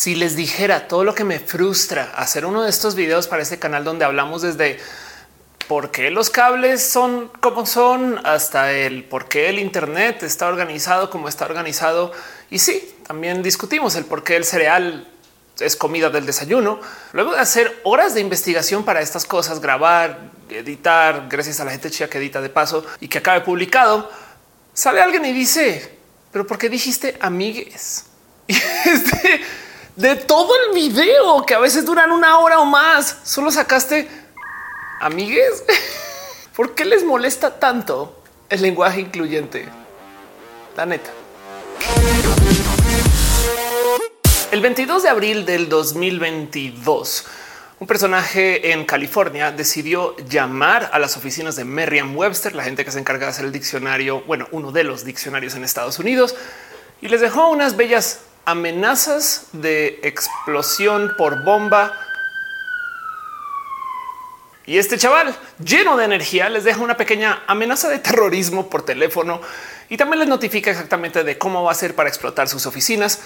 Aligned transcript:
Si 0.00 0.14
les 0.14 0.34
dijera 0.34 0.88
todo 0.88 1.04
lo 1.04 1.14
que 1.14 1.24
me 1.24 1.38
frustra 1.38 2.14
hacer 2.16 2.46
uno 2.46 2.62
de 2.62 2.70
estos 2.70 2.94
videos 2.94 3.28
para 3.28 3.42
este 3.42 3.58
canal 3.58 3.84
donde 3.84 4.06
hablamos 4.06 4.40
desde 4.40 4.78
por 5.68 5.90
qué 5.90 6.10
los 6.10 6.30
cables 6.30 6.82
son 6.82 7.30
como 7.40 7.66
son 7.66 8.18
hasta 8.24 8.72
el 8.72 9.04
por 9.04 9.28
qué 9.28 9.50
el 9.50 9.58
Internet 9.58 10.22
está 10.22 10.48
organizado 10.48 11.10
como 11.10 11.28
está 11.28 11.44
organizado. 11.44 12.12
Y 12.48 12.60
sí, 12.60 12.94
también 13.06 13.42
discutimos 13.42 13.94
el 13.94 14.06
por 14.06 14.24
qué 14.24 14.36
el 14.36 14.46
cereal 14.46 15.06
es 15.58 15.76
comida 15.76 16.08
del 16.08 16.24
desayuno. 16.24 16.80
Luego 17.12 17.34
de 17.34 17.40
hacer 17.40 17.82
horas 17.84 18.14
de 18.14 18.22
investigación 18.22 18.86
para 18.86 19.02
estas 19.02 19.26
cosas, 19.26 19.60
grabar, 19.60 20.30
editar, 20.48 21.26
gracias 21.28 21.60
a 21.60 21.66
la 21.66 21.72
gente 21.72 21.90
chía 21.90 22.08
que 22.08 22.16
edita 22.16 22.40
de 22.40 22.48
paso 22.48 22.86
y 23.00 23.08
que 23.08 23.18
acabe 23.18 23.42
publicado, 23.42 24.10
sale 24.72 25.02
alguien 25.02 25.26
y 25.26 25.32
dice, 25.34 25.98
pero 26.32 26.46
¿por 26.46 26.56
qué 26.56 26.70
dijiste 26.70 27.18
amigues? 27.20 28.06
Y 28.48 28.54
este 28.88 29.44
de 30.00 30.16
todo 30.16 30.50
el 30.66 30.74
video 30.74 31.44
que 31.44 31.54
a 31.54 31.58
veces 31.58 31.84
duran 31.84 32.10
una 32.10 32.38
hora 32.38 32.58
o 32.60 32.64
más. 32.64 33.18
Solo 33.22 33.50
sacaste 33.50 34.08
amigues. 35.00 35.62
¿Por 36.56 36.74
qué 36.74 36.86
les 36.86 37.04
molesta 37.04 37.58
tanto 37.58 38.22
el 38.48 38.62
lenguaje 38.62 39.00
incluyente? 39.02 39.68
La 40.76 40.86
neta. 40.86 41.10
El 44.50 44.60
22 44.62 45.02
de 45.02 45.08
abril 45.08 45.46
del 45.46 45.68
2022, 45.68 47.26
un 47.78 47.86
personaje 47.86 48.72
en 48.72 48.84
California 48.84 49.52
decidió 49.52 50.16
llamar 50.16 50.90
a 50.92 50.98
las 50.98 51.16
oficinas 51.16 51.54
de 51.56 51.64
Merriam 51.64 52.16
Webster, 52.16 52.54
la 52.54 52.64
gente 52.64 52.84
que 52.84 52.90
se 52.90 52.98
encarga 52.98 53.26
de 53.26 53.30
hacer 53.30 53.44
el 53.44 53.52
diccionario, 53.52 54.22
bueno, 54.22 54.48
uno 54.50 54.72
de 54.72 54.82
los 54.82 55.04
diccionarios 55.04 55.54
en 55.54 55.62
Estados 55.62 56.00
Unidos, 56.00 56.34
y 57.00 57.08
les 57.08 57.20
dejó 57.20 57.48
unas 57.48 57.76
bellas 57.76 58.20
amenazas 58.50 59.48
de 59.52 60.00
explosión 60.02 61.14
por 61.16 61.44
bomba. 61.44 61.92
Y 64.66 64.78
este 64.78 64.98
chaval 64.98 65.34
lleno 65.64 65.96
de 65.96 66.04
energía 66.04 66.48
les 66.48 66.64
deja 66.64 66.80
una 66.80 66.96
pequeña 66.96 67.42
amenaza 67.46 67.88
de 67.88 67.98
terrorismo 67.98 68.68
por 68.68 68.84
teléfono 68.84 69.40
y 69.88 69.96
también 69.96 70.20
les 70.20 70.28
notifica 70.28 70.70
exactamente 70.70 71.24
de 71.24 71.38
cómo 71.38 71.64
va 71.64 71.72
a 71.72 71.74
ser 71.74 71.94
para 71.94 72.08
explotar 72.08 72.48
sus 72.48 72.66
oficinas 72.66 73.20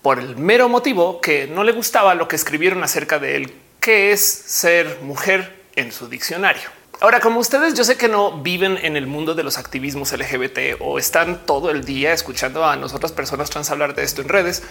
por 0.00 0.18
el 0.18 0.36
mero 0.36 0.68
motivo 0.68 1.20
que 1.20 1.46
no 1.46 1.64
le 1.64 1.72
gustaba 1.72 2.14
lo 2.14 2.28
que 2.28 2.36
escribieron 2.36 2.82
acerca 2.82 3.18
de 3.18 3.36
él, 3.36 3.54
que 3.80 4.12
es 4.12 4.22
ser 4.22 5.00
mujer 5.02 5.62
en 5.76 5.92
su 5.92 6.08
diccionario. 6.08 6.81
Ahora, 7.02 7.18
como 7.18 7.40
ustedes, 7.40 7.74
yo 7.74 7.82
sé 7.82 7.96
que 7.96 8.06
no 8.06 8.30
viven 8.42 8.78
en 8.80 8.96
el 8.96 9.08
mundo 9.08 9.34
de 9.34 9.42
los 9.42 9.58
activismos 9.58 10.12
LGBT 10.12 10.76
o 10.78 11.00
están 11.00 11.44
todo 11.44 11.72
el 11.72 11.84
día 11.84 12.12
escuchando 12.12 12.64
a 12.64 12.76
nosotras 12.76 13.10
personas 13.10 13.50
trans 13.50 13.70
hablar 13.70 13.96
de 13.96 14.04
esto 14.04 14.22
en 14.22 14.28
redes. 14.28 14.62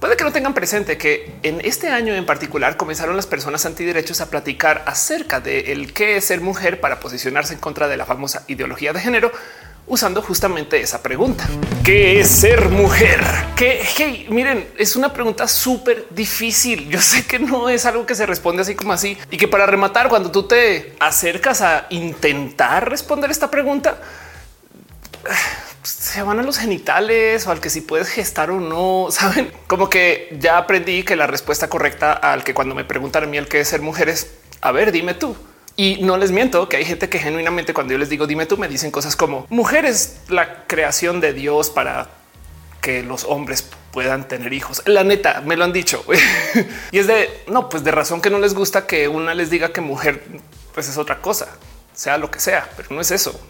Puede 0.00 0.16
que 0.16 0.24
no 0.24 0.32
tengan 0.32 0.54
presente 0.54 0.98
que 0.98 1.32
en 1.44 1.60
este 1.64 1.90
año 1.90 2.16
en 2.16 2.26
particular 2.26 2.76
comenzaron 2.76 3.14
las 3.14 3.28
personas 3.28 3.64
antiderechos 3.64 4.20
a 4.20 4.28
platicar 4.28 4.82
acerca 4.86 5.38
de 5.38 5.70
el 5.70 5.92
qué 5.92 6.16
es 6.16 6.24
ser 6.24 6.40
mujer 6.40 6.80
para 6.80 6.98
posicionarse 6.98 7.54
en 7.54 7.60
contra 7.60 7.86
de 7.86 7.96
la 7.96 8.06
famosa 8.06 8.42
ideología 8.48 8.92
de 8.92 8.98
género, 8.98 9.30
usando 9.88 10.22
justamente 10.22 10.80
esa 10.80 11.02
pregunta. 11.02 11.48
¿Qué 11.82 12.20
es 12.20 12.28
ser 12.28 12.68
mujer? 12.68 13.20
Que, 13.56 13.80
hey, 13.96 14.26
miren, 14.30 14.68
es 14.76 14.96
una 14.96 15.12
pregunta 15.12 15.48
súper 15.48 16.06
difícil. 16.10 16.88
Yo 16.88 17.00
sé 17.00 17.26
que 17.26 17.38
no 17.38 17.68
es 17.68 17.86
algo 17.86 18.06
que 18.06 18.14
se 18.14 18.26
responde 18.26 18.62
así 18.62 18.74
como 18.74 18.92
así 18.92 19.16
y 19.30 19.36
que 19.36 19.48
para 19.48 19.66
rematar, 19.66 20.08
cuando 20.08 20.30
tú 20.30 20.44
te 20.44 20.94
acercas 21.00 21.62
a 21.62 21.86
intentar 21.90 22.88
responder 22.88 23.30
esta 23.30 23.50
pregunta, 23.50 23.98
se 25.82 26.22
van 26.22 26.38
a 26.38 26.42
los 26.42 26.58
genitales 26.58 27.46
o 27.46 27.50
al 27.50 27.60
que 27.60 27.70
si 27.70 27.80
puedes 27.80 28.08
gestar 28.08 28.50
o 28.50 28.60
no. 28.60 29.08
Saben 29.10 29.50
como 29.66 29.88
que 29.88 30.36
ya 30.38 30.58
aprendí 30.58 31.02
que 31.02 31.16
la 31.16 31.26
respuesta 31.26 31.68
correcta 31.68 32.12
al 32.12 32.44
que 32.44 32.54
cuando 32.54 32.74
me 32.74 32.84
preguntan 32.84 33.24
a 33.24 33.26
mí 33.26 33.36
el 33.36 33.48
qué 33.48 33.60
es 33.60 33.68
ser 33.68 33.80
mujer 33.80 34.08
es 34.08 34.30
a 34.60 34.72
ver, 34.72 34.92
dime 34.92 35.14
tú. 35.14 35.36
Y 35.80 35.98
no 36.02 36.16
les 36.16 36.32
miento 36.32 36.68
que 36.68 36.76
hay 36.76 36.84
gente 36.84 37.08
que 37.08 37.20
genuinamente 37.20 37.72
cuando 37.72 37.92
yo 37.92 37.98
les 37.98 38.08
digo 38.08 38.26
dime 38.26 38.46
tú 38.46 38.58
me 38.58 38.66
dicen 38.66 38.90
cosas 38.90 39.14
como 39.14 39.46
mujer 39.48 39.84
es 39.84 40.22
la 40.28 40.64
creación 40.66 41.20
de 41.20 41.32
Dios 41.32 41.70
para 41.70 42.10
que 42.80 43.04
los 43.04 43.22
hombres 43.22 43.64
puedan 43.92 44.26
tener 44.26 44.52
hijos. 44.52 44.82
La 44.86 45.04
neta 45.04 45.40
me 45.40 45.56
lo 45.56 45.62
han 45.62 45.72
dicho 45.72 46.04
y 46.90 46.98
es 46.98 47.06
de 47.06 47.30
no, 47.46 47.68
pues 47.68 47.84
de 47.84 47.92
razón 47.92 48.20
que 48.20 48.28
no 48.28 48.40
les 48.40 48.54
gusta 48.54 48.88
que 48.88 49.06
una 49.06 49.34
les 49.34 49.50
diga 49.50 49.72
que 49.72 49.80
mujer 49.80 50.24
pues 50.74 50.88
es 50.88 50.98
otra 50.98 51.22
cosa, 51.22 51.46
sea 51.94 52.18
lo 52.18 52.28
que 52.28 52.40
sea, 52.40 52.68
pero 52.76 52.88
no 52.90 53.00
es 53.00 53.12
eso. 53.12 53.40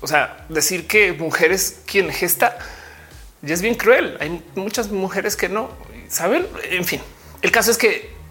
O 0.00 0.06
sea, 0.06 0.46
decir 0.48 0.86
que 0.86 1.12
mujer 1.12 1.50
es 1.50 1.80
quien 1.84 2.12
gesta 2.12 2.58
ya 3.40 3.54
es 3.54 3.60
bien 3.60 3.74
cruel. 3.74 4.16
Hay 4.20 4.40
muchas 4.54 4.92
mujeres 4.92 5.34
que 5.34 5.48
no 5.48 5.68
saben. 6.08 6.46
En 6.70 6.84
fin, 6.84 7.00
el 7.42 7.50
caso 7.50 7.72
es 7.72 7.76
que 7.76 8.21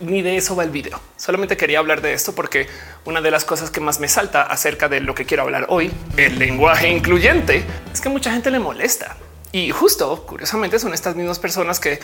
ni 0.00 0.22
de 0.22 0.36
eso 0.36 0.56
va 0.56 0.64
el 0.64 0.70
video. 0.70 1.00
Solamente 1.16 1.56
quería 1.56 1.78
hablar 1.78 2.02
de 2.02 2.12
esto 2.12 2.34
porque 2.34 2.66
una 3.04 3.20
de 3.20 3.30
las 3.30 3.44
cosas 3.44 3.70
que 3.70 3.80
más 3.80 4.00
me 4.00 4.08
salta 4.08 4.42
acerca 4.42 4.88
de 4.88 5.00
lo 5.00 5.14
que 5.14 5.24
quiero 5.24 5.42
hablar 5.42 5.66
hoy, 5.68 5.92
el 6.16 6.38
lenguaje 6.38 6.88
incluyente, 6.88 7.64
es 7.92 8.00
que 8.00 8.08
mucha 8.08 8.32
gente 8.32 8.50
le 8.50 8.58
molesta. 8.58 9.16
Y 9.52 9.70
justo, 9.70 10.26
curiosamente, 10.26 10.78
son 10.78 10.94
estas 10.94 11.16
mismas 11.16 11.38
personas 11.38 11.80
que 11.80 12.00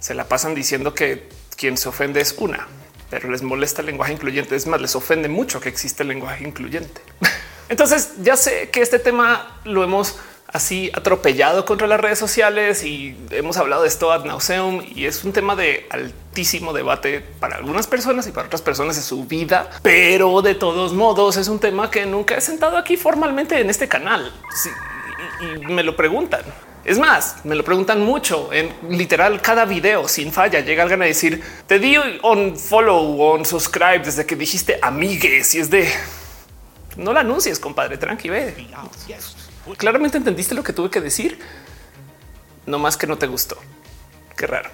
se 0.00 0.14
la 0.14 0.28
pasan 0.28 0.54
diciendo 0.54 0.94
que 0.94 1.28
quien 1.56 1.76
se 1.76 1.88
ofende 1.88 2.20
es 2.20 2.34
una, 2.38 2.66
pero 3.10 3.30
les 3.30 3.42
molesta 3.42 3.82
el 3.82 3.86
lenguaje 3.86 4.14
incluyente. 4.14 4.56
Es 4.56 4.66
más, 4.66 4.80
les 4.80 4.96
ofende 4.96 5.28
mucho 5.28 5.60
que 5.60 5.68
existe 5.68 6.02
el 6.02 6.08
lenguaje 6.08 6.44
incluyente. 6.44 7.00
Entonces, 7.68 8.12
ya 8.22 8.36
sé 8.36 8.70
que 8.70 8.80
este 8.80 8.98
tema 8.98 9.60
lo 9.64 9.84
hemos 9.84 10.18
así 10.52 10.90
atropellado 10.94 11.64
contra 11.64 11.86
las 11.86 12.00
redes 12.00 12.18
sociales 12.18 12.82
y 12.82 13.16
hemos 13.30 13.58
hablado 13.58 13.82
de 13.82 13.88
esto 13.88 14.10
ad 14.10 14.24
nauseum 14.24 14.82
y 14.94 15.04
es 15.04 15.22
un 15.24 15.32
tema 15.32 15.54
de 15.54 15.86
altísimo 15.90 16.72
debate 16.72 17.20
para 17.38 17.56
algunas 17.56 17.86
personas 17.86 18.26
y 18.26 18.32
para 18.32 18.46
otras 18.46 18.62
personas 18.62 18.96
en 18.96 19.02
su 19.02 19.24
vida, 19.24 19.70
pero 19.82 20.40
de 20.40 20.54
todos 20.54 20.94
modos 20.94 21.36
es 21.36 21.48
un 21.48 21.58
tema 21.58 21.90
que 21.90 22.06
nunca 22.06 22.36
he 22.36 22.40
sentado 22.40 22.78
aquí 22.78 22.96
formalmente 22.96 23.60
en 23.60 23.68
este 23.68 23.88
canal 23.88 24.32
y, 25.40 25.66
me 25.66 25.82
lo 25.82 25.94
preguntan. 25.94 26.42
Es 26.84 26.98
más, 26.98 27.44
me 27.44 27.54
lo 27.54 27.62
preguntan 27.64 28.00
mucho 28.02 28.50
en 28.52 28.72
literal 28.88 29.42
cada 29.42 29.66
video 29.66 30.08
sin 30.08 30.32
falla. 30.32 30.60
Llega 30.60 30.82
alguien 30.82 31.02
a 31.02 31.04
decir 31.04 31.42
te 31.66 31.78
di 31.78 31.96
on 32.22 32.56
follow 32.56 33.20
on 33.20 33.44
subscribe 33.44 33.98
desde 33.98 34.24
que 34.24 34.36
dijiste 34.36 34.78
amigues 34.80 35.54
y 35.54 35.58
es 35.58 35.68
de 35.68 35.92
no 36.96 37.12
la 37.12 37.20
anuncies, 37.20 37.60
compadre. 37.60 37.98
Tranqui, 37.98 38.28
ve. 38.30 38.54
Claramente 39.76 40.18
entendiste 40.18 40.54
lo 40.54 40.62
que 40.62 40.72
tuve 40.72 40.90
que 40.90 41.00
decir, 41.00 41.38
no 42.66 42.78
más 42.78 42.96
que 42.96 43.06
no 43.06 43.18
te 43.18 43.26
gustó. 43.26 43.56
Qué 44.36 44.46
raro. 44.46 44.70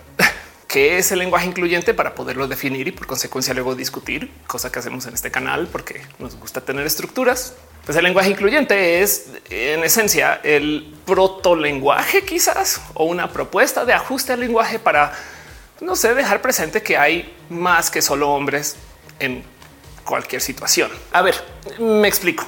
¿Qué 0.69 0.99
es 0.99 1.13
el 1.13 1.21
lenguaje 1.21 1.47
incluyente 1.47 1.95
para 1.95 2.15
poderlo 2.15 2.49
definir 2.49 2.89
y 2.89 2.93
por 2.93 3.07
consecuencia 3.07 3.55
luego 3.55 3.75
discutir? 3.75 4.31
Cosa 4.47 4.73
que 4.73 4.81
hacemos 4.81 5.07
en 5.07 5.15
este 5.15 5.31
canal 5.31 5.69
porque 5.69 6.03
nos 6.19 6.35
gusta 6.37 6.61
tener 6.61 6.85
estructuras. 6.87 7.55
Pues 7.85 7.97
el 7.97 8.05
lenguaje 8.05 8.31
incluyente 8.31 9.03
es 9.03 9.27
en 9.51 9.85
esencia 9.85 10.41
el 10.43 10.95
proto 11.07 11.55
lenguaje 11.55 12.25
quizás 12.25 12.81
o 12.95 13.05
una 13.05 13.31
propuesta 13.31 13.85
de 13.85 13.93
ajuste 13.93 14.33
al 14.33 14.41
lenguaje 14.41 14.79
para 14.79 15.13
no 15.81 15.97
sé, 15.97 16.15
dejar 16.15 16.41
presente 16.41 16.83
que 16.83 16.97
hay 16.97 17.35
más 17.51 17.91
que 17.91 18.03
solo 18.03 18.31
hombres 18.31 18.77
en 19.19 19.45
cualquier 20.05 20.41
situación. 20.41 20.91
A 21.13 21.23
ver, 21.23 21.35
me 21.79 22.09
explico. 22.09 22.45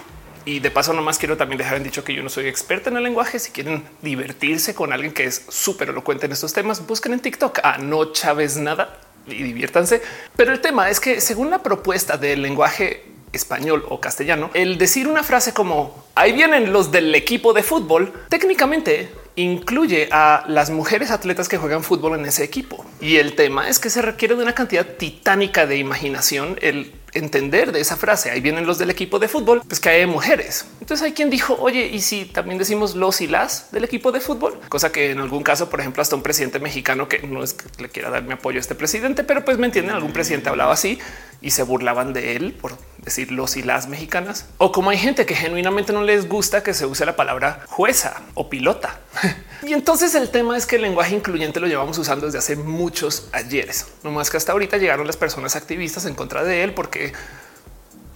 Y 0.47 0.61
de 0.61 0.71
paso, 0.71 0.93
nomás 0.93 1.19
quiero 1.19 1.37
también 1.37 1.59
dejar 1.59 1.77
en 1.77 1.83
dicho 1.83 2.05
que 2.05 2.15
yo 2.15 2.23
no 2.23 2.29
soy 2.29 2.47
experta 2.47 2.89
en 2.89 2.97
el 2.97 3.03
lenguaje. 3.03 3.41
Si 3.41 3.51
quieren 3.51 3.83
divertirse 4.01 4.77
con 4.77 4.93
alguien 4.93 5.12
que 5.12 5.25
es 5.25 5.45
súper 5.49 5.91
elocuente 5.91 6.27
en 6.27 6.33
estos 6.33 6.53
temas, 6.53 6.87
busquen 6.87 7.15
en 7.15 7.21
TikTok 7.21 7.59
a 7.65 7.79
no 7.79 8.12
Chávez 8.12 8.56
nada 8.56 9.01
y 9.27 9.43
diviértanse. 9.43 10.01
Pero 10.37 10.53
el 10.53 10.61
tema 10.61 10.89
es 10.89 11.01
que 11.01 11.21
según 11.21 11.51
la 11.51 11.65
propuesta 11.65 12.17
del 12.17 12.43
lenguaje 12.43 13.03
español 13.33 13.85
o 13.89 14.01
castellano, 14.01 14.51
el 14.55 14.79
decir 14.79 15.09
una 15.09 15.25
frase 15.25 15.53
como 15.53 16.05
ahí 16.15 16.33
vienen 16.33 16.73
los 16.73 16.93
del 16.93 17.12
equipo 17.17 17.53
de 17.53 17.65
fútbol, 17.65 18.12
técnicamente 18.29 19.11
incluye 19.35 20.09
a 20.12 20.45
las 20.49 20.71
mujeres 20.71 21.11
atletas 21.11 21.49
que 21.49 21.59
juegan 21.59 21.83
fútbol 21.83 22.19
en 22.19 22.25
ese 22.25 22.43
equipo. 22.45 22.85
Y 23.01 23.17
el 23.17 23.35
tema 23.35 23.69
es 23.69 23.79
que 23.79 23.91
se 23.91 24.01
requiere 24.01 24.35
de 24.35 24.43
una 24.43 24.55
cantidad 24.55 24.87
titánica 24.87 25.67
de 25.67 25.76
imaginación 25.76 26.56
el 26.62 26.94
entender 27.19 27.73
de 27.73 27.81
esa 27.81 27.97
frase. 27.97 28.31
Ahí 28.31 28.41
vienen 28.41 28.67
los 28.67 28.79
del 28.79 28.91
equipo 28.91 29.19
de 29.19 29.29
fútbol, 29.29 29.63
pues 29.67 29.81
que 29.81 29.89
hay 29.89 30.07
mujeres. 30.07 30.67
Entonces 30.81 31.05
hay 31.05 31.13
quien 31.13 31.31
dijo, 31.31 31.57
oye, 31.61 31.87
y 31.87 32.01
si 32.01 32.25
también 32.25 32.59
decimos 32.59 32.95
los 32.95 33.21
y 33.21 33.27
las 33.27 33.71
del 33.73 33.85
equipo 33.85 34.13
de 34.13 34.21
fútbol, 34.21 34.59
cosa 34.69 34.93
que 34.93 35.11
en 35.11 35.19
algún 35.19 35.43
caso, 35.43 35.69
por 35.71 35.81
ejemplo, 35.81 36.03
hasta 36.03 36.17
un 36.17 36.23
presidente 36.23 36.59
mexicano 36.59 37.09
que 37.09 37.21
no 37.21 37.43
es 37.43 37.55
que 37.55 37.83
le 37.83 37.89
quiera 37.89 38.11
dar 38.11 38.23
mi 38.23 38.33
apoyo 38.33 38.59
a 38.59 38.61
este 38.61 38.75
presidente, 38.75 39.25
pero 39.25 39.45
pues 39.45 39.59
me 39.59 39.67
entienden, 39.67 39.95
algún 39.95 40.13
presidente 40.13 40.49
hablaba 40.49 40.73
así 40.73 40.99
y 41.41 41.51
se 41.51 41.63
burlaban 41.63 42.13
de 42.13 42.37
él 42.37 42.53
por 42.53 42.77
decir 43.06 43.32
los 43.32 43.56
y 43.56 43.62
las 43.62 43.88
mexicanas. 43.88 44.47
O 44.58 44.73
como 44.73 44.91
hay 44.91 44.99
gente 44.99 45.25
que 45.25 45.35
genuinamente 45.35 45.93
no 45.93 46.03
les 46.03 46.29
gusta 46.29 46.62
que 46.62 46.75
se 46.75 46.85
use 46.85 47.06
la 47.06 47.17
palabra 47.17 47.64
jueza 47.69 48.20
o 48.35 48.50
pilota. 48.50 48.99
y 49.62 49.73
entonces 49.73 50.14
el 50.14 50.29
tema 50.29 50.56
es 50.56 50.67
que 50.67 50.76
el 50.76 50.82
lenguaje 50.82 51.14
incluyente 51.14 51.61
lo 51.61 51.69
llevamos 51.69 51.97
usando 51.97 52.26
desde 52.26 52.38
hace 52.38 52.56
muchos 52.56 53.29
ayeres. 53.32 53.87
No 54.03 54.11
más 54.11 54.29
que 54.29 54.37
hasta 54.37 54.53
ahorita 54.53 54.76
llegaron 54.76 55.06
las 55.06 55.17
personas 55.17 55.56
activistas 55.56 56.05
en 56.05 56.14
contra 56.14 56.43
de 56.43 56.64
él 56.64 56.75
porque 56.75 57.12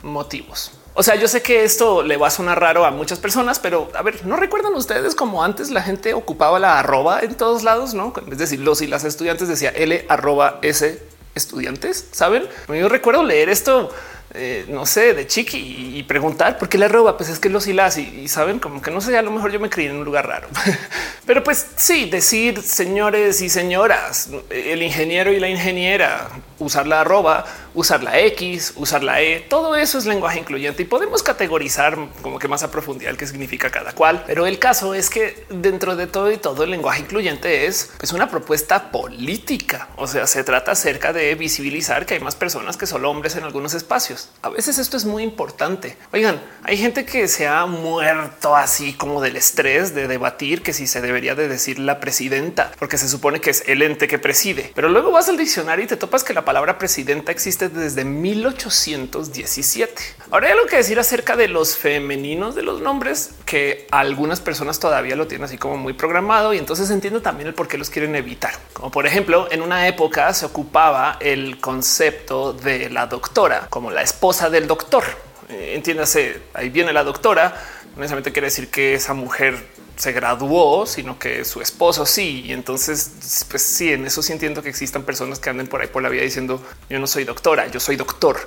motivos. 0.03 0.73
O 0.95 1.05
sea, 1.05 1.15
yo 1.15 1.29
sé 1.29 1.41
que 1.41 1.63
esto 1.63 2.03
le 2.03 2.17
va 2.17 2.27
a 2.27 2.31
sonar 2.31 2.61
raro 2.61 2.85
a 2.85 2.91
muchas 2.91 3.21
personas, 3.21 3.61
pero 3.61 3.89
a 3.95 4.03
ver, 4.03 4.27
¿no 4.27 4.37
recuerdan 4.37 4.75
ustedes 4.75 5.15
como 5.15 5.45
antes 5.45 5.71
la 5.71 5.83
gente 5.83 6.15
ocupaba 6.15 6.59
la 6.59 6.81
arroba 6.81 7.21
en 7.21 7.37
todos 7.37 7.63
lados? 7.63 7.95
No, 7.95 8.13
es 8.29 8.39
decir, 8.39 8.59
los 8.59 8.83
y 8.83 8.89
las 8.89 9.05
estudiantes 9.05 9.47
decía 9.47 9.71
L 9.71 10.05
arroba 10.09 10.59
S 10.63 11.01
estudiantes. 11.37 12.09
Saben, 12.11 12.49
yo 12.69 12.89
recuerdo 12.89 13.23
leer 13.23 13.51
esto 13.51 13.91
eh, 14.35 14.65
no 14.69 14.87
sé, 14.87 15.13
de 15.15 15.27
chiqui 15.27 15.93
y, 15.97 16.03
preguntar 16.05 16.59
por 16.59 16.69
qué 16.69 16.79
le 16.79 16.89
roba. 16.89 17.17
Pues 17.17 17.29
es 17.29 17.39
que 17.39 17.49
los 17.49 17.67
hilas 17.67 17.99
y, 17.99 18.03
y, 18.03 18.29
saben 18.29 18.59
como 18.59 18.81
que 18.81 18.91
no 18.91 19.01
sé, 19.01 19.17
a 19.17 19.23
lo 19.23 19.31
mejor 19.31 19.51
yo 19.51 19.61
me 19.61 19.71
crié 19.71 19.91
en 19.91 19.97
un 19.97 20.05
lugar 20.05 20.27
raro, 20.27 20.49
pero 21.27 21.43
pues 21.43 21.67
sí, 21.77 22.09
decir 22.09 22.63
señores 22.63 23.41
y 23.43 23.49
señoras, 23.49 24.31
el 24.51 24.83
ingeniero 24.83 25.33
y 25.33 25.41
la 25.41 25.49
ingeniera, 25.49 26.29
usar 26.61 26.87
la 26.87 27.01
arroba, 27.01 27.45
usar 27.75 28.03
la 28.03 28.21
X, 28.21 28.75
usar 28.77 29.03
la 29.03 29.21
E, 29.21 29.41
todo 29.41 29.75
eso 29.75 29.99
es 29.99 30.07
lenguaje 30.07 30.39
incluyente 30.39 30.83
y 30.83 30.87
podemos 30.87 31.23
categorizar 31.23 31.99
como 32.23 32.39
que 32.39 32.47
más 32.47 32.63
a 32.63 32.71
profundidad 32.71 33.11
el 33.11 33.17
que 33.17 33.27
significa 33.27 33.71
cada 33.71 33.93
cual. 33.93 34.25
Pero 34.27 34.47
el 34.47 34.59
caso 34.59 34.95
es 34.95 35.11
que 35.11 35.45
dentro 35.49 35.97
de 35.97 36.07
todo 36.07 36.31
y 36.31 36.37
todo 36.37 36.63
el 36.65 36.71
lenguaje 36.71 37.01
incluyente 37.01 37.67
es 37.67 37.91
pues, 37.99 38.13
una 38.13 38.31
propuesta 38.31 38.91
política. 38.91 39.89
O 39.97 40.07
sea, 40.07 40.27
se 40.27 40.45
trata 40.45 40.73
acerca 40.73 41.13
de 41.13 41.35
visibilizar 41.35 42.07
que 42.07 42.15
hay 42.15 42.21
más 42.21 42.37
personas 42.37 42.77
que 42.77 42.87
solo 42.87 43.11
hombres 43.11 43.37
en 43.37 43.45
algunos 43.45 43.75
espacios. 43.75 44.31
A 44.43 44.51
veces 44.51 44.79
esto 44.79 44.97
es 44.97 45.05
muy 45.05 45.23
importante. 45.23 45.97
Oigan, 46.13 46.41
hay 46.63 46.77
gente 46.77 47.05
que 47.05 47.27
se 47.29 47.47
ha 47.47 47.67
muerto 47.67 48.55
así 48.55 48.93
como 48.93 49.21
del 49.21 49.37
estrés 49.37 49.95
de 49.95 50.07
debatir 50.07 50.63
que 50.63 50.73
si 50.73 50.87
se 50.87 51.01
debería 51.01 51.35
de 51.35 51.49
decir 51.49 51.79
la 51.79 52.01
presidenta, 52.01 52.73
porque 52.79 52.99
se 52.99 53.09
supone 53.09 53.41
que 53.41 53.51
es 53.51 53.65
el 53.67 53.83
ente 53.83 54.09
que 54.09 54.19
preside. 54.19 54.73
Pero 54.75 54.89
luego 54.89 55.11
vas 55.11 55.29
al 55.29 55.37
diccionario 55.37 55.85
y 55.85 55.89
te 55.89 55.97
topas 55.97 56.25
que 56.25 56.35
la 56.35 56.45
palabra 56.51 56.79
presidenta 56.79 57.31
existe 57.31 57.69
desde 57.69 58.05
1817. 58.05 60.03
Ahora 60.33 60.49
hay 60.49 60.55
algo 60.55 60.67
que 60.67 60.79
decir 60.79 60.99
acerca 60.99 61.37
de 61.37 61.47
los 61.47 61.77
femeninos 61.77 62.57
de 62.57 62.65
los 62.65 62.81
nombres 62.81 63.37
que 63.47 63.87
algunas 63.93 64.41
personas 64.41 64.81
todavía 64.81 65.15
lo 65.15 65.29
tienen 65.29 65.45
así 65.45 65.59
como 65.59 65.77
muy 65.77 65.93
programado 65.93 66.53
y 66.53 66.59
entonces 66.59 66.91
entiendo 66.91 67.23
también 67.23 67.47
el 67.47 67.55
por 67.55 67.69
qué 67.69 67.79
los 67.79 67.89
quieren 67.89 68.17
evitar. 68.17 68.51
Como 68.73 68.91
por 68.91 69.07
ejemplo, 69.07 69.47
en 69.53 69.63
una 69.63 69.87
época 69.87 70.35
se 70.35 70.45
ocupaba 70.45 71.19
el 71.21 71.61
concepto 71.61 72.53
de 72.53 72.91
la 72.91 73.07
doctora 73.07 73.69
como 73.71 73.93
la 73.93 74.03
esposa 74.03 74.51
del 74.51 74.67
doctor. 74.67 75.05
Eh, 75.51 75.75
entiéndase, 75.77 76.41
ahí 76.53 76.69
viene 76.69 76.93
la 76.93 77.05
doctora, 77.05 77.55
necesariamente 77.91 78.33
quiere 78.33 78.49
decir 78.49 78.71
que 78.71 78.95
esa 78.95 79.15
mujer 79.15 79.55
se 80.01 80.13
graduó, 80.13 80.87
sino 80.87 81.19
que 81.19 81.45
su 81.45 81.61
esposo 81.61 82.07
sí. 82.07 82.43
Y 82.47 82.53
entonces, 82.53 83.45
pues 83.51 83.63
sí, 83.63 83.93
en 83.93 84.07
eso 84.07 84.23
sí 84.23 84.33
entiendo 84.33 84.63
que 84.63 84.71
existan 84.71 85.03
personas 85.03 85.39
que 85.39 85.51
anden 85.51 85.67
por 85.67 85.83
ahí 85.83 85.89
por 85.89 86.03
la 86.03 86.09
vida 86.09 86.23
diciendo 86.23 86.65
yo 86.89 86.99
no 86.99 87.07
soy 87.07 87.25
doctora, 87.25 87.67
yo 87.67 87.81
soy 87.81 87.97
doctor, 87.97 88.39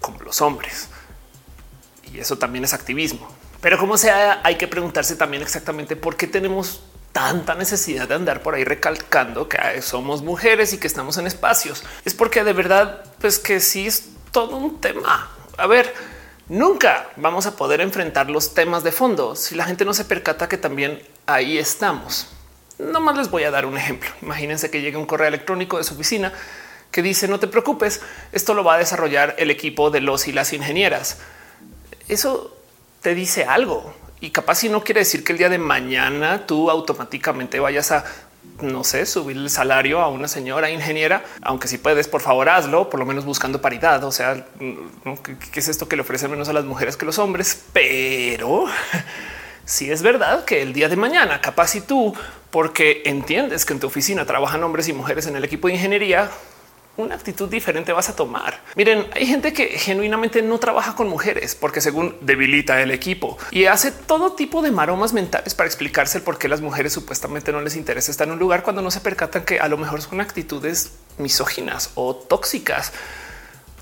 como 0.00 0.20
los 0.22 0.40
hombres. 0.40 0.88
Y 2.12 2.20
eso 2.20 2.38
también 2.38 2.64
es 2.64 2.72
activismo. 2.72 3.28
Pero 3.60 3.78
como 3.78 3.98
sea, 3.98 4.40
hay 4.44 4.56
que 4.56 4.68
preguntarse 4.68 5.16
también 5.16 5.42
exactamente 5.42 5.96
por 5.96 6.16
qué 6.16 6.28
tenemos 6.28 6.84
tanta 7.10 7.56
necesidad 7.56 8.06
de 8.06 8.14
andar 8.14 8.42
por 8.42 8.54
ahí 8.54 8.62
recalcando 8.62 9.48
que 9.48 9.58
somos 9.82 10.22
mujeres 10.22 10.72
y 10.72 10.78
que 10.78 10.86
estamos 10.86 11.18
en 11.18 11.26
espacios. 11.26 11.82
Es 12.04 12.14
porque 12.14 12.44
de 12.44 12.52
verdad, 12.52 13.02
pues 13.20 13.40
que 13.40 13.58
sí 13.58 13.88
es 13.88 14.10
todo 14.30 14.56
un 14.56 14.80
tema. 14.80 15.32
A 15.58 15.66
ver, 15.66 15.92
Nunca 16.48 17.08
vamos 17.16 17.46
a 17.46 17.56
poder 17.56 17.80
enfrentar 17.80 18.30
los 18.30 18.54
temas 18.54 18.84
de 18.84 18.92
fondo 18.92 19.34
si 19.34 19.56
la 19.56 19.64
gente 19.64 19.84
no 19.84 19.92
se 19.94 20.04
percata 20.04 20.48
que 20.48 20.56
también 20.56 21.02
ahí 21.26 21.58
estamos. 21.58 22.28
No 22.78 23.00
más 23.00 23.16
les 23.16 23.30
voy 23.30 23.42
a 23.42 23.50
dar 23.50 23.66
un 23.66 23.76
ejemplo. 23.76 24.08
Imagínense 24.22 24.70
que 24.70 24.80
llegue 24.80 24.96
un 24.96 25.06
correo 25.06 25.26
electrónico 25.26 25.76
de 25.76 25.82
su 25.84 25.94
oficina 25.94 26.32
que 26.92 27.02
dice 27.02 27.26
no 27.26 27.40
te 27.40 27.48
preocupes, 27.48 28.00
esto 28.30 28.54
lo 28.54 28.62
va 28.62 28.74
a 28.74 28.78
desarrollar 28.78 29.34
el 29.38 29.50
equipo 29.50 29.90
de 29.90 30.00
los 30.00 30.28
y 30.28 30.32
las 30.32 30.52
ingenieras. 30.52 31.18
Eso 32.06 32.56
te 33.02 33.16
dice 33.16 33.44
algo 33.44 33.92
y 34.20 34.30
capaz 34.30 34.56
si 34.56 34.68
no 34.68 34.84
quiere 34.84 35.00
decir 35.00 35.24
que 35.24 35.32
el 35.32 35.38
día 35.38 35.48
de 35.48 35.58
mañana 35.58 36.46
tú 36.46 36.70
automáticamente 36.70 37.58
vayas 37.58 37.90
a 37.90 38.04
no 38.60 38.84
sé, 38.84 39.06
subir 39.06 39.36
el 39.36 39.50
salario 39.50 40.00
a 40.00 40.08
una 40.08 40.28
señora 40.28 40.70
ingeniera, 40.70 41.24
aunque 41.42 41.68
si 41.68 41.78
puedes, 41.78 42.08
por 42.08 42.20
favor, 42.20 42.48
hazlo, 42.48 42.90
por 42.90 43.00
lo 43.00 43.06
menos 43.06 43.24
buscando 43.24 43.60
paridad. 43.60 44.02
O 44.04 44.12
sea, 44.12 44.46
¿qué, 45.22 45.60
es 45.60 45.68
esto 45.68 45.88
que 45.88 45.96
le 45.96 46.02
ofrecen 46.02 46.30
menos 46.30 46.48
a 46.48 46.52
las 46.52 46.64
mujeres 46.64 46.96
que 46.96 47.06
los 47.06 47.18
hombres? 47.18 47.64
Pero 47.72 48.66
si 49.64 49.90
es 49.90 50.02
verdad 50.02 50.44
que 50.44 50.62
el 50.62 50.72
día 50.72 50.88
de 50.88 50.96
mañana, 50.96 51.40
capaz 51.40 51.68
si 51.68 51.80
tú, 51.80 52.14
porque 52.50 53.02
entiendes 53.04 53.64
que 53.64 53.74
en 53.74 53.80
tu 53.80 53.86
oficina 53.86 54.24
trabajan 54.24 54.62
hombres 54.62 54.88
y 54.88 54.92
mujeres 54.92 55.26
en 55.26 55.36
el 55.36 55.44
equipo 55.44 55.68
de 55.68 55.74
ingeniería, 55.74 56.30
una 56.96 57.14
actitud 57.14 57.48
diferente 57.48 57.92
vas 57.92 58.08
a 58.08 58.16
tomar. 58.16 58.60
Miren, 58.74 59.06
hay 59.12 59.26
gente 59.26 59.52
que 59.52 59.66
genuinamente 59.78 60.42
no 60.42 60.58
trabaja 60.58 60.94
con 60.94 61.08
mujeres 61.08 61.54
porque 61.54 61.80
según 61.80 62.16
debilita 62.20 62.80
el 62.80 62.90
equipo 62.90 63.38
y 63.50 63.66
hace 63.66 63.92
todo 63.92 64.32
tipo 64.32 64.62
de 64.62 64.70
maromas 64.70 65.12
mentales 65.12 65.54
para 65.54 65.66
explicarse 65.66 66.18
el 66.18 66.24
por 66.24 66.38
qué 66.38 66.48
las 66.48 66.60
mujeres 66.60 66.92
supuestamente 66.92 67.52
no 67.52 67.60
les 67.60 67.76
interesa 67.76 68.10
estar 68.10 68.26
en 68.26 68.34
un 68.34 68.38
lugar 68.38 68.62
cuando 68.62 68.82
no 68.82 68.90
se 68.90 69.00
percatan 69.00 69.44
que 69.44 69.60
a 69.60 69.68
lo 69.68 69.76
mejor 69.76 70.00
son 70.02 70.20
actitudes 70.20 70.92
misóginas 71.18 71.90
o 71.94 72.14
tóxicas 72.14 72.92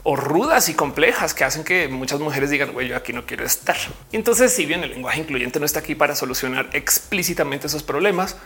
o 0.03 0.17
rudas 0.17 0.69
y 0.69 0.75
complejas 0.75 1.33
que 1.33 1.45
hacen 1.45 1.65
que 1.65 1.89
muchas 1.89 2.21
mujeres 2.21 2.51
digan, 2.51 2.73
güey, 2.73 2.89
yo 2.89 2.97
aquí 2.97 3.13
no 3.15 3.25
quiero 3.25 3.45
estar. 3.45 3.77
Entonces, 4.13 4.53
si 4.53 4.67
bien 4.67 4.85
el 4.85 4.91
lenguaje 4.91 5.21
incluyente 5.21 5.59
no 5.59 5.65
está 5.65 5.81
aquí 5.81 5.95
para 5.95 6.15
solucionar 6.15 6.69
explícitamente 6.75 7.69
esos 7.69 7.83
problemas, 7.83 8.37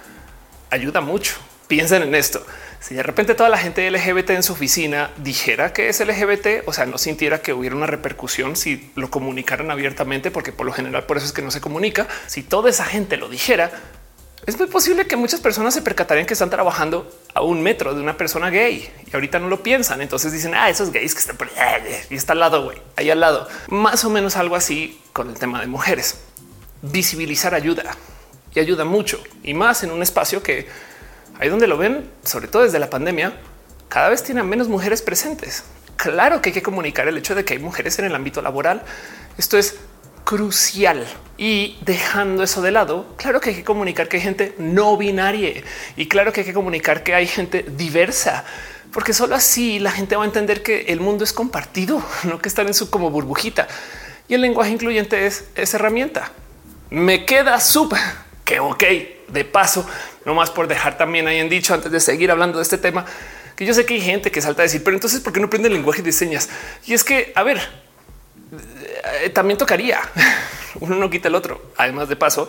ayuda 0.71 1.01
mucho. 1.01 1.35
Piensen 1.69 2.03
en 2.03 2.15
esto. 2.15 2.45
Si 2.81 2.95
de 2.95 3.03
repente 3.03 3.35
toda 3.35 3.51
la 3.51 3.59
gente 3.59 3.91
LGBT 3.91 4.31
en 4.31 4.43
su 4.43 4.55
oficina 4.55 5.11
dijera 5.19 5.73
que 5.73 5.89
es 5.89 6.01
LGBT, 6.01 6.67
o 6.67 6.73
sea, 6.73 6.87
no 6.87 6.97
sintiera 6.97 7.43
que 7.43 7.53
hubiera 7.53 7.77
una 7.77 7.87
repercusión 7.87 8.57
si 8.57 8.91
lo 8.95 9.11
comunicaran 9.11 9.71
abiertamente, 9.71 10.31
porque 10.31 10.53
por 10.53 10.65
lo 10.65 10.73
general 10.73 11.05
por 11.05 11.19
eso 11.19 11.27
es 11.27 11.33
que 11.33 11.43
no 11.43 11.51
se 11.51 11.61
comunica. 11.61 12.07
Si 12.27 12.43
toda 12.43 12.71
esa 12.71 12.85
gente 12.85 13.19
lo 13.19 13.29
dijera, 13.29 13.71
es 14.47 14.59
muy 14.59 14.69
posible 14.69 15.07
que 15.07 15.17
muchas 15.17 15.41
personas 15.41 15.75
se 15.75 15.83
percatarían 15.83 16.25
que 16.25 16.33
están 16.33 16.49
trabajando 16.49 17.13
a 17.35 17.43
un 17.43 17.63
metro 17.63 17.95
de 17.95 18.01
una 18.01 18.17
persona 18.17 18.49
gay 18.49 18.89
y 19.07 19.15
ahorita 19.15 19.39
no 19.39 19.49
lo 19.49 19.63
piensan. 19.63 20.01
Entonces 20.01 20.33
dicen, 20.33 20.55
ah, 20.55 20.71
esos 20.71 20.91
gays 20.91 21.13
que 21.13 21.21
están 21.21 21.37
por 21.37 21.49
ahí 21.59 21.83
y 22.09 22.15
está 22.15 22.33
al 22.33 22.41
lado, 22.41 22.65
güey, 22.65 22.81
ahí 22.97 23.11
al 23.11 23.21
lado. 23.21 23.47
Más 23.69 24.07
o 24.07 24.11
menos 24.11 24.37
algo 24.37 24.57
así 24.57 24.99
con 25.13 25.29
el 25.29 25.39
tema 25.39 25.61
de 25.61 25.67
mujeres. 25.67 26.21
Visibilizar 26.81 27.55
ayuda 27.55 27.95
y 28.55 28.61
ayuda 28.61 28.87
mucho 28.87 29.23
y 29.43 29.53
más 29.53 29.83
en 29.83 29.91
un 29.91 30.01
espacio 30.01 30.43
que 30.43 30.67
ahí 31.39 31.49
donde 31.49 31.67
lo 31.67 31.77
ven, 31.77 32.11
sobre 32.25 32.49
todo 32.49 32.63
desde 32.63 32.79
la 32.79 32.91
pandemia, 32.91 33.35
cada 33.89 34.09
vez 34.09 34.23
tienen 34.23 34.49
menos 34.49 34.69
mujeres 34.69 35.03
presentes. 35.03 35.65
Claro 35.97 36.41
que 36.41 36.51
hay 36.51 36.53
que 36.53 36.63
comunicar 36.63 37.09
el 37.09 37.19
hecho 37.19 37.35
de 37.35 37.45
que 37.45 37.55
hay 37.55 37.59
mujeres 37.59 37.99
en 37.99 38.05
el 38.05 38.15
ámbito 38.15 38.43
laboral. 38.43 38.83
Esto 39.37 39.59
es 39.59 39.77
crucial 40.25 41.07
y 41.39 41.79
dejando 41.81 42.43
eso 42.43 42.61
de 42.61 42.71
lado, 42.71 43.07
claro 43.17 43.41
que 43.41 43.49
hay 43.51 43.57
que 43.57 43.65
comunicar 43.65 44.09
que 44.09 44.19
hay 44.19 44.23
gente 44.23 44.55
no 44.59 44.99
binaria 44.99 45.63
y 45.97 46.07
claro 46.07 46.35
que 46.35 46.41
hay 46.41 46.47
que 46.47 46.53
comunicar 46.53 47.03
que 47.03 47.15
hay 47.15 47.27
gente 47.27 47.65
diversa, 47.67 48.45
porque 48.93 49.15
solo 49.15 49.35
así 49.35 49.79
la 49.79 49.91
gente 49.91 50.17
va 50.17 50.25
a 50.25 50.27
entender 50.27 50.63
que 50.63 50.81
el 50.89 51.01
mundo 51.01 51.25
es 51.25 51.33
compartido, 51.33 52.05
no 52.25 52.41
que 52.41 52.49
están 52.51 52.67
en 52.67 52.75
su 52.75 52.91
como 52.91 53.11
burbujita. 53.11 53.69
Y 54.29 54.35
el 54.35 54.43
lenguaje 54.43 54.71
incluyente 54.71 55.25
es 55.25 55.47
esa 55.55 55.79
herramienta. 55.79 56.31
Me 56.91 57.25
queda 57.25 57.59
súper 57.59 58.01
que 58.45 58.61
ok, 58.61 58.85
de 59.29 59.45
paso, 59.45 59.87
no 60.29 60.35
más 60.35 60.51
por 60.51 60.69
dejar 60.69 60.99
también 60.99 61.27
ahí 61.27 61.39
en 61.39 61.49
dicho 61.49 61.73
antes 61.73 61.91
de 61.91 62.01
seguir 62.01 62.31
hablando 62.31 62.59
de 62.59 62.63
este 62.63 62.77
tema, 62.77 63.07
que 63.57 63.65
yo 63.65 63.73
sé 63.73 63.87
que 63.87 63.95
hay 63.95 64.03
gente 64.03 64.31
que 64.31 64.43
salta 64.43 64.61
a 64.61 64.65
decir, 64.65 64.85
pero 64.85 64.95
entonces, 64.95 65.21
¿por 65.21 65.33
qué 65.33 65.41
no 65.41 65.47
aprende 65.47 65.69
el 65.69 65.75
lenguaje 65.75 66.03
de 66.03 66.13
señas? 66.13 66.51
Y 66.85 66.93
es 66.93 67.03
que, 67.03 67.33
a 67.35 67.43
ver, 67.43 67.59
eh, 69.23 69.31
también 69.31 69.57
tocaría, 69.57 70.03
uno 70.81 70.97
no 70.97 71.09
quita 71.09 71.29
el 71.29 71.35
otro. 71.35 71.73
Además 71.79 72.11
de 72.11 72.17
paso, 72.17 72.47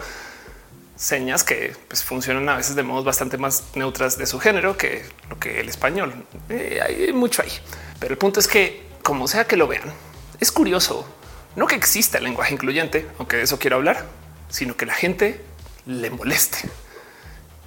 señas 0.98 1.46
que 1.46 1.74
pues, 1.88 2.04
funcionan 2.04 2.50
a 2.50 2.58
veces 2.58 2.76
de 2.76 2.84
modos 2.84 3.06
bastante 3.06 3.38
más 3.38 3.64
neutras 3.76 4.18
de 4.18 4.26
su 4.26 4.42
género 4.42 4.76
que 4.76 5.06
lo 5.30 5.40
que 5.40 5.62
el 5.62 5.70
español. 5.70 6.26
Eh, 6.50 6.82
hay 6.84 7.14
mucho 7.14 7.44
ahí. 7.44 7.52
Pero 7.98 8.12
el 8.12 8.18
punto 8.18 8.42
es 8.42 8.48
que, 8.50 8.88
como 9.04 9.30
sea 9.30 9.48
que 9.48 9.56
lo 9.56 9.70
vean, 9.70 9.94
es 10.42 10.52
curioso, 10.52 11.08
no 11.56 11.66
que 11.66 11.76
exista 11.76 12.18
el 12.18 12.26
lenguaje 12.26 12.54
incluyente, 12.54 13.08
aunque 13.20 13.38
de 13.38 13.44
eso 13.44 13.58
quiero 13.58 13.78
hablar, 13.78 14.06
sino 14.50 14.76
que 14.76 14.86
la 14.86 14.96
gente 14.96 15.40
le 15.86 16.10
moleste. 16.10 16.68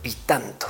Y 0.03 0.13
tanto. 0.13 0.67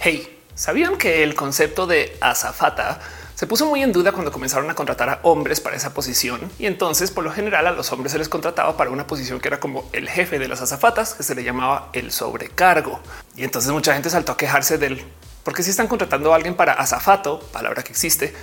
Hey, 0.00 0.42
¿sabían 0.54 0.96
que 0.96 1.22
el 1.22 1.34
concepto 1.34 1.86
de 1.86 2.16
azafata 2.20 3.00
se 3.34 3.46
puso 3.46 3.66
muy 3.66 3.82
en 3.82 3.92
duda 3.92 4.12
cuando 4.12 4.32
comenzaron 4.32 4.70
a 4.70 4.74
contratar 4.74 5.08
a 5.08 5.20
hombres 5.22 5.60
para 5.60 5.76
esa 5.76 5.94
posición? 5.94 6.50
Y 6.58 6.66
entonces, 6.66 7.10
por 7.10 7.24
lo 7.24 7.32
general, 7.32 7.66
a 7.66 7.72
los 7.72 7.92
hombres 7.92 8.12
se 8.12 8.18
les 8.18 8.28
contrataba 8.28 8.76
para 8.76 8.90
una 8.90 9.06
posición 9.06 9.40
que 9.40 9.48
era 9.48 9.60
como 9.60 9.88
el 9.92 10.08
jefe 10.08 10.38
de 10.38 10.48
las 10.48 10.60
azafatas, 10.60 11.14
que 11.14 11.22
se 11.22 11.34
le 11.34 11.44
llamaba 11.44 11.90
el 11.92 12.12
sobrecargo. 12.12 13.00
Y 13.36 13.44
entonces 13.44 13.70
mucha 13.72 13.94
gente 13.94 14.10
saltó 14.10 14.32
a 14.32 14.36
quejarse 14.36 14.78
del 14.78 15.04
porque 15.48 15.62
si 15.62 15.70
están 15.70 15.86
contratando 15.86 16.34
a 16.34 16.36
alguien 16.36 16.54
para 16.54 16.74
azafato, 16.74 17.40
palabra 17.40 17.82
que 17.82 17.90
existe, 17.90 18.34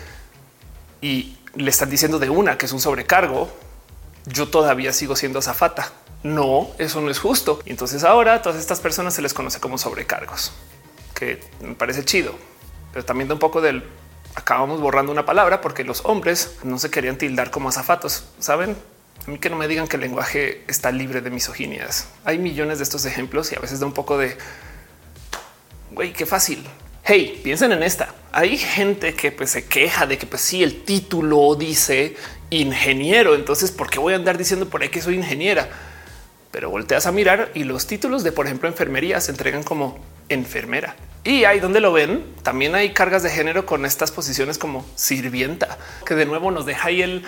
y 1.01 1.37
le 1.53 1.69
están 1.69 1.87
diciendo 1.87 2.17
de 2.17 2.31
una 2.31 2.57
que 2.57 2.65
es 2.65 2.71
un 2.71 2.79
sobrecargo, 2.79 3.47
yo 4.25 4.49
todavía 4.49 4.93
sigo 4.93 5.15
siendo 5.15 5.39
azafata 5.39 5.91
no, 6.25 6.71
eso 6.79 7.01
no 7.01 7.11
es 7.11 7.19
justo. 7.19 7.59
Y 7.65 7.69
entonces 7.69 8.03
ahora 8.03 8.41
todas 8.41 8.59
estas 8.59 8.79
personas 8.79 9.13
se 9.13 9.21
les 9.21 9.35
conoce 9.35 9.59
como 9.59 9.77
sobrecargos, 9.77 10.51
que 11.13 11.39
me 11.61 11.75
parece 11.75 12.03
chido, 12.03 12.33
pero 12.91 13.05
también 13.05 13.27
da 13.27 13.35
un 13.35 13.39
poco 13.39 13.61
del 13.61 13.83
acabamos 14.33 14.81
borrando 14.81 15.11
una 15.11 15.23
palabra 15.23 15.61
porque 15.61 15.83
los 15.83 16.03
hombres 16.03 16.57
no 16.63 16.79
se 16.79 16.89
querían 16.89 17.19
tildar 17.19 17.51
como 17.51 17.69
azafatos. 17.69 18.25
Saben, 18.39 18.75
A 19.27 19.29
mí 19.29 19.37
que 19.37 19.51
no 19.51 19.55
me 19.55 19.67
digan 19.67 19.87
que 19.87 19.97
el 19.97 20.01
lenguaje 20.01 20.63
está 20.67 20.91
libre 20.91 21.21
de 21.21 21.29
misoginias. 21.29 22.07
Hay 22.25 22.39
millones 22.39 22.79
de 22.79 22.85
estos 22.85 23.05
ejemplos 23.05 23.51
y 23.51 23.55
a 23.55 23.59
veces 23.59 23.79
da 23.79 23.85
un 23.85 23.93
poco 23.93 24.17
de 24.17 24.35
güey, 25.91 26.11
qué 26.11 26.25
fácil. 26.25 26.65
Hey, 27.03 27.39
piensen 27.43 27.71
en 27.71 27.83
esta. 27.83 28.15
Hay 28.31 28.57
gente 28.57 29.13
que 29.13 29.31
pues, 29.31 29.51
se 29.51 29.65
queja 29.65 30.07
de 30.07 30.17
que 30.17 30.25
pues 30.25 30.41
sí, 30.41 30.63
el 30.63 30.83
título 30.83 31.53
dice 31.53 32.15
ingeniero. 32.49 33.35
Entonces, 33.35 33.71
¿por 33.71 33.89
qué 33.89 33.99
voy 33.99 34.13
a 34.13 34.15
andar 34.17 34.37
diciendo 34.37 34.67
por 34.67 34.81
ahí 34.81 34.89
que 34.89 35.01
soy 35.01 35.15
ingeniera? 35.15 35.69
Pero 36.51 36.69
volteas 36.69 37.05
a 37.05 37.11
mirar 37.11 37.51
y 37.53 37.63
los 37.63 37.87
títulos 37.87 38.23
de, 38.23 38.31
por 38.31 38.45
ejemplo, 38.45 38.69
enfermería 38.69 39.19
se 39.19 39.31
entregan 39.31 39.63
como 39.63 39.99
enfermera. 40.29 40.95
Y 41.23 41.43
ahí 41.43 41.59
donde 41.59 41.81
lo 41.81 41.91
ven, 41.91 42.23
también 42.43 42.75
hay 42.75 42.93
cargas 42.93 43.23
de 43.23 43.29
género 43.29 43.65
con 43.65 43.85
estas 43.85 44.11
posiciones 44.11 44.57
como 44.57 44.85
sirvienta, 44.95 45.77
que 46.05 46.15
de 46.15 46.25
nuevo 46.25 46.51
nos 46.51 46.65
deja 46.65 46.89
ahí 46.89 47.01
el 47.01 47.23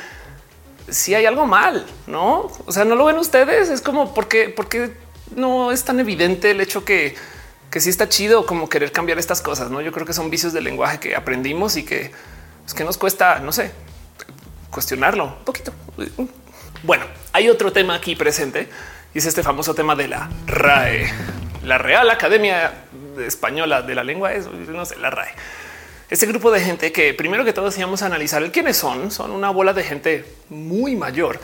si 0.89 1.13
hay 1.13 1.25
algo 1.25 1.45
mal, 1.45 1.85
no? 2.05 2.49
O 2.65 2.71
sea, 2.71 2.85
no 2.85 2.95
lo 2.95 3.03
ven 3.03 3.17
ustedes. 3.17 3.69
Es 3.69 3.81
como 3.81 4.13
porque, 4.13 4.47
porque 4.47 4.91
no 5.35 5.73
es 5.73 5.83
tan 5.83 5.99
evidente 5.99 6.51
el 6.51 6.61
hecho 6.61 6.85
que 6.85 7.15
que 7.69 7.79
sí 7.79 7.89
está 7.89 8.07
chido 8.07 8.45
como 8.45 8.69
querer 8.69 8.91
cambiar 8.91 9.19
estas 9.19 9.41
cosas. 9.41 9.69
No, 9.69 9.81
yo 9.81 9.91
creo 9.91 10.05
que 10.05 10.13
son 10.13 10.29
vicios 10.29 10.53
del 10.53 10.63
lenguaje 10.63 10.99
que 10.99 11.15
aprendimos 11.15 11.75
y 11.77 11.83
que 11.83 12.05
es 12.05 12.11
pues, 12.63 12.73
que 12.73 12.83
nos 12.83 12.97
cuesta, 12.97 13.39
no 13.39 13.51
sé, 13.51 13.71
cuestionarlo 14.69 15.25
un 15.25 15.45
poquito. 15.45 15.73
Bueno, 16.83 17.05
hay 17.33 17.49
otro 17.49 17.71
tema 17.71 17.95
aquí 17.95 18.15
presente 18.15 18.69
y 19.13 19.17
es 19.17 19.25
este 19.25 19.43
famoso 19.43 19.73
tema 19.73 19.95
de 19.95 20.07
la 20.07 20.29
RAE, 20.45 21.11
la 21.63 21.77
Real 21.77 22.09
Academia 22.09 22.85
Española 23.19 23.81
de 23.81 23.95
la 23.95 24.03
Lengua. 24.03 24.33
Es 24.33 24.47
no 24.47 24.85
sé, 24.85 24.97
la 24.97 25.09
RAE. 25.09 25.31
Este 26.09 26.25
grupo 26.25 26.51
de 26.51 26.61
gente 26.61 26.91
que 26.91 27.13
primero 27.13 27.43
que 27.43 27.53
todo 27.53 27.69
íbamos 27.75 28.01
a 28.01 28.05
analizar 28.05 28.41
el 28.41 28.51
quiénes 28.51 28.77
son, 28.77 29.11
son 29.11 29.31
una 29.31 29.49
bola 29.49 29.73
de 29.73 29.83
gente 29.83 30.25
muy 30.49 30.95
mayor 30.95 31.39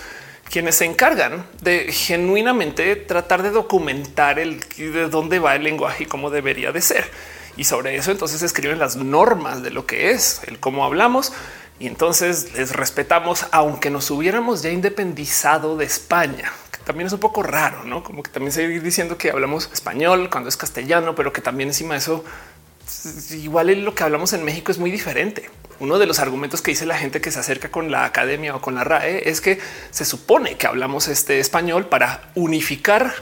quienes 0.53 0.75
se 0.75 0.85
encargan 0.85 1.47
de 1.61 1.91
genuinamente 1.91 2.95
tratar 2.95 3.41
de 3.41 3.49
documentar 3.49 4.37
el 4.37 4.59
de 4.59 5.09
dónde 5.09 5.39
va 5.39 5.55
el 5.55 5.63
lenguaje 5.63 6.03
y 6.03 6.05
cómo 6.05 6.29
debería 6.29 6.71
de 6.71 6.79
ser. 6.79 7.09
Y 7.57 7.63
sobre 7.63 7.95
eso 7.95 8.11
entonces 8.11 8.41
escriben 8.43 8.77
las 8.77 8.95
normas 8.95 9.63
de 9.63 9.71
lo 9.71 9.87
que 9.87 10.11
es 10.11 10.41
el 10.45 10.59
cómo 10.59 10.85
hablamos. 10.85 11.33
Y 11.83 11.87
entonces 11.87 12.53
les 12.53 12.71
respetamos, 12.71 13.45
aunque 13.51 13.89
nos 13.89 14.09
hubiéramos 14.09 14.61
ya 14.61 14.69
independizado 14.69 15.75
de 15.75 15.83
España, 15.83 16.49
que 16.71 16.77
también 16.77 17.07
es 17.07 17.13
un 17.13 17.19
poco 17.19 17.43
raro, 17.43 17.83
no 17.83 18.05
como 18.05 18.23
que 18.23 18.31
también 18.31 18.53
seguir 18.53 18.81
diciendo 18.81 19.17
que 19.17 19.31
hablamos 19.31 19.69
español 19.73 20.29
cuando 20.29 20.47
es 20.47 20.55
castellano, 20.55 21.13
pero 21.13 21.33
que 21.33 21.41
también 21.41 21.67
encima 21.67 21.95
de 21.95 21.99
eso 21.99 22.23
igual 23.31 23.67
lo 23.83 23.93
que 23.95 24.01
hablamos 24.01 24.31
en 24.31 24.45
México 24.45 24.71
es 24.71 24.77
muy 24.77 24.91
diferente. 24.91 25.49
Uno 25.81 25.99
de 25.99 26.05
los 26.05 26.19
argumentos 26.19 26.61
que 26.61 26.71
dice 26.71 26.85
la 26.85 26.97
gente 26.97 27.19
que 27.19 27.31
se 27.31 27.39
acerca 27.39 27.69
con 27.69 27.91
la 27.91 28.05
academia 28.05 28.55
o 28.55 28.61
con 28.61 28.75
la 28.75 28.85
RAE 28.85 29.29
es 29.29 29.41
que 29.41 29.59
se 29.91 30.05
supone 30.05 30.55
que 30.55 30.67
hablamos 30.67 31.09
este 31.09 31.39
español 31.39 31.87
para 31.87 32.31
unificar 32.35 33.13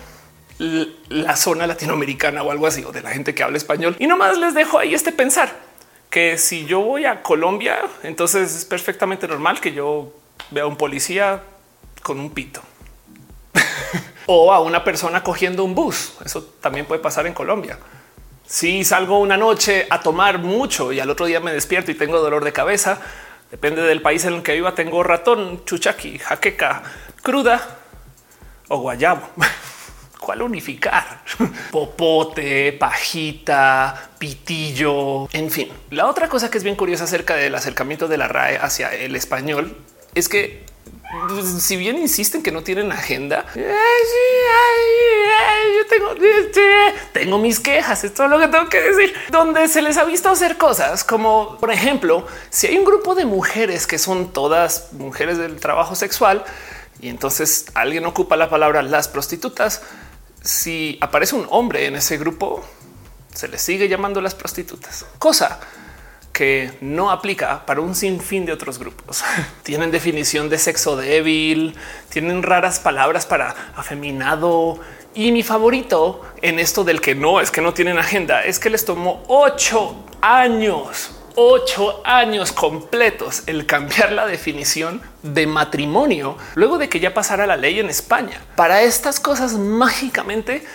la 0.59 1.35
zona 1.35 1.65
latinoamericana 1.65 2.43
o 2.43 2.51
algo 2.51 2.67
así, 2.67 2.83
o 2.83 2.91
de 2.91 3.01
la 3.01 3.09
gente 3.09 3.33
que 3.33 3.41
habla 3.41 3.57
español. 3.57 3.95
Y 3.97 4.05
nomás 4.05 4.37
les 4.37 4.53
dejo 4.53 4.77
ahí 4.77 4.93
este 4.93 5.11
pensar 5.11 5.70
que 6.11 6.37
si 6.37 6.65
yo 6.65 6.81
voy 6.81 7.05
a 7.05 7.23
Colombia, 7.23 7.79
entonces 8.03 8.53
es 8.53 8.65
perfectamente 8.65 9.27
normal 9.29 9.61
que 9.61 9.71
yo 9.71 10.13
vea 10.51 10.65
a 10.65 10.67
un 10.67 10.75
policía 10.75 11.41
con 12.03 12.19
un 12.19 12.31
pito 12.31 12.61
o 14.27 14.51
a 14.51 14.59
una 14.59 14.83
persona 14.83 15.23
cogiendo 15.23 15.63
un 15.63 15.73
bus. 15.73 16.17
Eso 16.23 16.43
también 16.59 16.85
puede 16.85 17.01
pasar 17.01 17.25
en 17.27 17.33
Colombia. 17.33 17.79
Si 18.45 18.83
salgo 18.83 19.19
una 19.19 19.37
noche 19.37 19.87
a 19.89 20.01
tomar 20.01 20.39
mucho 20.39 20.91
y 20.91 20.99
al 20.99 21.09
otro 21.09 21.25
día 21.25 21.39
me 21.39 21.53
despierto 21.53 21.91
y 21.91 21.95
tengo 21.95 22.19
dolor 22.19 22.43
de 22.43 22.51
cabeza, 22.51 22.99
depende 23.49 23.81
del 23.81 24.01
país 24.01 24.25
en 24.25 24.33
el 24.33 24.43
que 24.43 24.51
viva, 24.51 24.75
tengo 24.75 25.03
ratón, 25.03 25.63
chuchaqui, 25.63 26.19
jaqueca, 26.19 26.83
cruda 27.23 27.77
o 28.67 28.79
guayabo. 28.79 29.29
¿Cuál 30.21 30.43
unificar? 30.43 31.23
Popote, 31.71 32.73
pajita, 32.73 34.11
pitillo, 34.19 35.27
en 35.33 35.49
fin. 35.49 35.67
La 35.89 36.05
otra 36.05 36.29
cosa 36.29 36.51
que 36.51 36.59
es 36.59 36.63
bien 36.63 36.75
curiosa 36.75 37.05
acerca 37.05 37.35
del 37.35 37.55
acercamiento 37.55 38.07
de 38.07 38.19
la 38.19 38.27
RAE 38.27 38.59
hacia 38.59 38.93
el 38.93 39.15
español 39.15 39.75
es 40.13 40.29
que 40.29 40.63
pues, 41.27 41.63
si 41.63 41.75
bien 41.75 41.97
insisten 41.97 42.43
que 42.43 42.51
no 42.51 42.61
tienen 42.61 42.91
agenda, 42.91 43.47
yo 43.55 43.63
tengo, 45.89 46.11
tengo 47.13 47.39
mis 47.39 47.59
quejas. 47.59 48.03
Esto 48.03 48.25
es 48.25 48.29
lo 48.29 48.37
que 48.37 48.47
tengo 48.47 48.69
que 48.69 48.79
decir, 48.79 49.15
donde 49.31 49.67
se 49.69 49.81
les 49.81 49.97
ha 49.97 50.03
visto 50.03 50.29
hacer 50.29 50.55
cosas 50.57 51.03
como, 51.03 51.57
por 51.57 51.71
ejemplo, 51.71 52.27
si 52.51 52.67
hay 52.67 52.77
un 52.77 52.85
grupo 52.85 53.15
de 53.15 53.25
mujeres 53.25 53.87
que 53.87 53.97
son 53.97 54.31
todas 54.31 54.93
mujeres 54.93 55.39
del 55.39 55.59
trabajo 55.59 55.95
sexual 55.95 56.45
y 57.01 57.09
entonces 57.09 57.65
alguien 57.73 58.05
ocupa 58.05 58.35
la 58.35 58.51
palabra 58.51 58.83
las 58.83 59.07
prostitutas. 59.07 59.81
Si 60.41 60.97
aparece 61.01 61.35
un 61.35 61.47
hombre 61.49 61.85
en 61.85 61.95
ese 61.95 62.17
grupo, 62.17 62.63
se 63.33 63.47
les 63.47 63.61
sigue 63.61 63.87
llamando 63.87 64.21
las 64.21 64.35
prostitutas, 64.35 65.05
cosa 65.19 65.59
que 66.31 66.71
no 66.81 67.11
aplica 67.11 67.65
para 67.65 67.81
un 67.81 67.93
sinfín 67.93 68.45
de 68.45 68.53
otros 68.53 68.79
grupos. 68.79 69.23
tienen 69.63 69.91
definición 69.91 70.49
de 70.49 70.57
sexo 70.57 70.95
débil, 70.95 71.75
tienen 72.09 72.43
raras 72.43 72.79
palabras 72.79 73.25
para 73.25 73.55
afeminado. 73.75 74.79
Y 75.13 75.31
mi 75.31 75.43
favorito 75.43 76.21
en 76.41 76.59
esto 76.59 76.83
del 76.83 77.01
que 77.01 77.15
no 77.15 77.41
es 77.41 77.51
que 77.51 77.61
no 77.61 77.73
tienen 77.73 77.97
agenda 77.97 78.43
es 78.43 78.59
que 78.59 78.69
les 78.69 78.85
tomó 78.85 79.23
ocho 79.27 80.05
años, 80.21 81.11
ocho 81.35 82.01
años 82.05 82.51
completos 82.51 83.43
el 83.47 83.65
cambiar 83.65 84.11
la 84.11 84.25
definición 84.25 85.01
de 85.23 85.47
matrimonio 85.47 86.37
luego 86.55 86.77
de 86.77 86.89
que 86.89 86.99
ya 86.99 87.13
pasara 87.13 87.47
la 87.47 87.57
ley 87.57 87.79
en 87.79 87.89
España. 87.89 88.41
Para 88.55 88.81
estas 88.81 89.19
cosas 89.19 89.53
mágicamente 89.53 90.65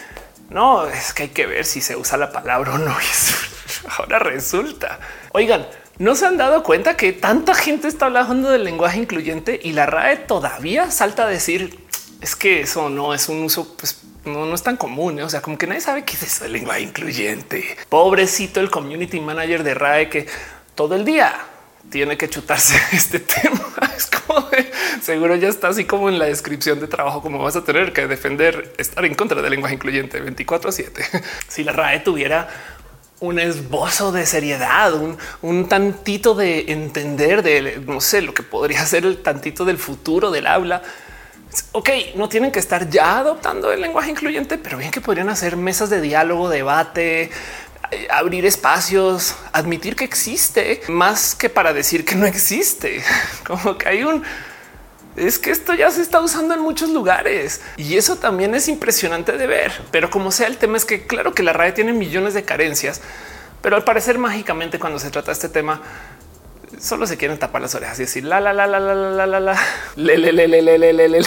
no 0.51 0.87
es 0.87 1.13
que 1.13 1.25
hay 1.25 1.29
que 1.31 1.47
ver 1.47 1.65
si 1.65 1.81
se 1.81 1.97
usa 1.97 2.19
la 2.19 2.33
palabra 2.33 2.75
o 2.75 2.79
no. 2.79 2.97
Ahora 3.99 4.19
resulta. 4.19 5.01
Oigan, 5.33 5.67
no 5.99 6.15
se 6.15 6.27
han 6.27 6.37
dado 6.37 6.63
cuenta 6.63 6.97
que 6.97 7.13
tanta 7.13 7.55
gente 7.55 7.89
está 7.89 8.07
hablando 8.07 8.51
del 8.51 8.65
lenguaje 8.65 8.99
incluyente 8.99 9.59
y 9.63 9.73
la 9.73 9.87
RAE 9.87 10.17
todavía 10.19 10.91
salta 10.91 11.25
a 11.25 11.29
decir 11.29 11.86
es 12.21 12.37
que 12.37 12.61
eso 12.61 12.89
no 12.89 13.15
es 13.15 13.29
un 13.29 13.43
uso, 13.43 13.77
pues 13.77 14.01
no, 14.25 14.47
no 14.47 14.55
es 14.55 14.63
tan 14.63 14.77
común. 14.77 15.19
¿eh? 15.19 15.23
O 15.23 15.29
sea, 15.29 15.41
como 15.43 15.59
que 15.59 15.67
nadie 15.67 15.81
sabe 15.81 16.05
qué 16.05 16.15
es 16.15 16.23
eso 16.23 16.45
del 16.45 16.55
lenguaje 16.55 16.83
incluyente. 16.83 17.77
Pobrecito 17.89 18.61
el 18.61 18.71
community 18.71 19.21
manager 19.21 19.63
de 19.63 19.75
RAE 19.75 20.09
que 20.09 20.27
todo 20.75 20.95
el 20.95 21.05
día 21.05 21.35
tiene 21.91 22.17
que 22.17 22.29
chutarse 22.29 22.77
este 22.93 23.21
tema. 23.21 23.61
Es 23.97 24.07
como 24.07 24.49
seguro 25.03 25.37
ya 25.37 25.49
está 25.49 25.69
así 25.69 25.85
como 25.85 26.09
en 26.09 26.19
la 26.19 26.27
descripción 26.27 26.81
de 26.81 26.89
trabajo, 26.89 27.23
como 27.23 27.39
vas 27.39 27.57
a 27.57 27.65
tener 27.65 27.93
que 27.93 28.07
defender 28.07 28.75
estar 28.79 29.05
en 29.05 29.15
contra 29.15 29.41
del 29.41 29.51
lenguaje 29.51 29.75
incluyente 29.75 30.21
24 30.21 30.71
a 30.71 30.73
7. 30.73 31.05
Si 31.49 31.65
la 31.65 31.73
RAE 31.73 32.01
tuviera 32.01 32.49
un 33.21 33.39
esbozo 33.39 34.13
de 34.13 34.27
seriedad, 34.27 34.93
un, 35.41 35.69
tantito 35.69 36.35
de 36.35 36.73
entender 36.73 37.43
de 37.43 37.81
no 37.87 38.01
sé 38.01 38.21
lo 38.21 38.35
que 38.35 38.43
podría 38.43 38.85
ser 38.85 39.07
el 39.07 39.23
tantito 39.23 39.65
del 39.65 39.79
futuro 39.79 40.31
del 40.31 40.47
habla. 40.47 40.83
Ok, 41.73 41.91
no 42.15 42.29
tienen 42.29 42.53
que 42.53 42.59
estar 42.59 42.89
ya 42.89 43.19
adoptando 43.19 43.73
el 43.73 43.81
lenguaje 43.81 44.11
incluyente, 44.11 44.59
pero 44.59 44.79
bien 44.79 44.91
que 44.91 45.01
podrían 45.01 45.29
hacer 45.29 45.57
mesas 45.57 45.91
de 45.91 46.01
diálogo, 46.01 46.49
debate, 46.49 47.31
eh, 47.91 48.09
abrir 48.11 48.45
espacios, 48.47 49.35
admitir 49.53 49.97
que 49.97 50.05
existe 50.05 50.81
más 50.89 51.35
que 51.35 51.49
para 51.49 51.73
decir 51.73 52.05
que 52.05 52.15
no 52.15 52.27
existe. 52.27 53.03
Como 53.47 53.79
que 53.79 53.89
hay 53.89 54.05
un 54.05 54.23
es 55.17 55.39
que 55.39 55.51
esto 55.51 55.73
ya 55.73 55.91
se 55.91 56.03
está 56.03 56.21
usando 56.21 56.53
en 56.53 56.61
muchos 56.61 56.91
lugares 56.91 57.63
y 57.79 57.97
eso 57.97 58.17
también 58.17 58.55
es 58.55 58.69
impresionante 58.69 59.33
de 59.33 59.47
ver. 59.47 59.73
Pero 59.91 60.11
como 60.11 60.31
sea, 60.31 60.47
el 60.47 60.59
tema 60.59 60.77
es 60.77 60.85
que 60.85 61.07
claro 61.07 61.33
que 61.33 61.43
la 61.43 61.55
RAE 61.55 61.73
tiene 61.73 61.95
millones 61.95 62.35
de 62.35 62.45
carencias, 62.45 63.01
pero 63.63 63.77
al 63.77 63.85
parecer 63.85 64.19
mágicamente 64.19 64.79
cuando 64.79 64.99
se 64.99 65.11
trata 65.11 65.29
de 65.29 65.33
este 65.33 65.49
tema 65.49 65.81
solo 66.81 67.07
se 67.07 67.17
quieren 67.17 67.39
tapar 67.39 67.63
las 67.63 67.75
orejas 67.75 67.99
y 67.99 68.03
decir 68.03 68.25
la 68.25 68.41
la 68.41 68.53
la 68.53 68.67
la 68.67 68.81
la 68.81 68.95
la 68.95 69.27
la 69.27 69.41
la 69.41 69.59
le 69.97 71.23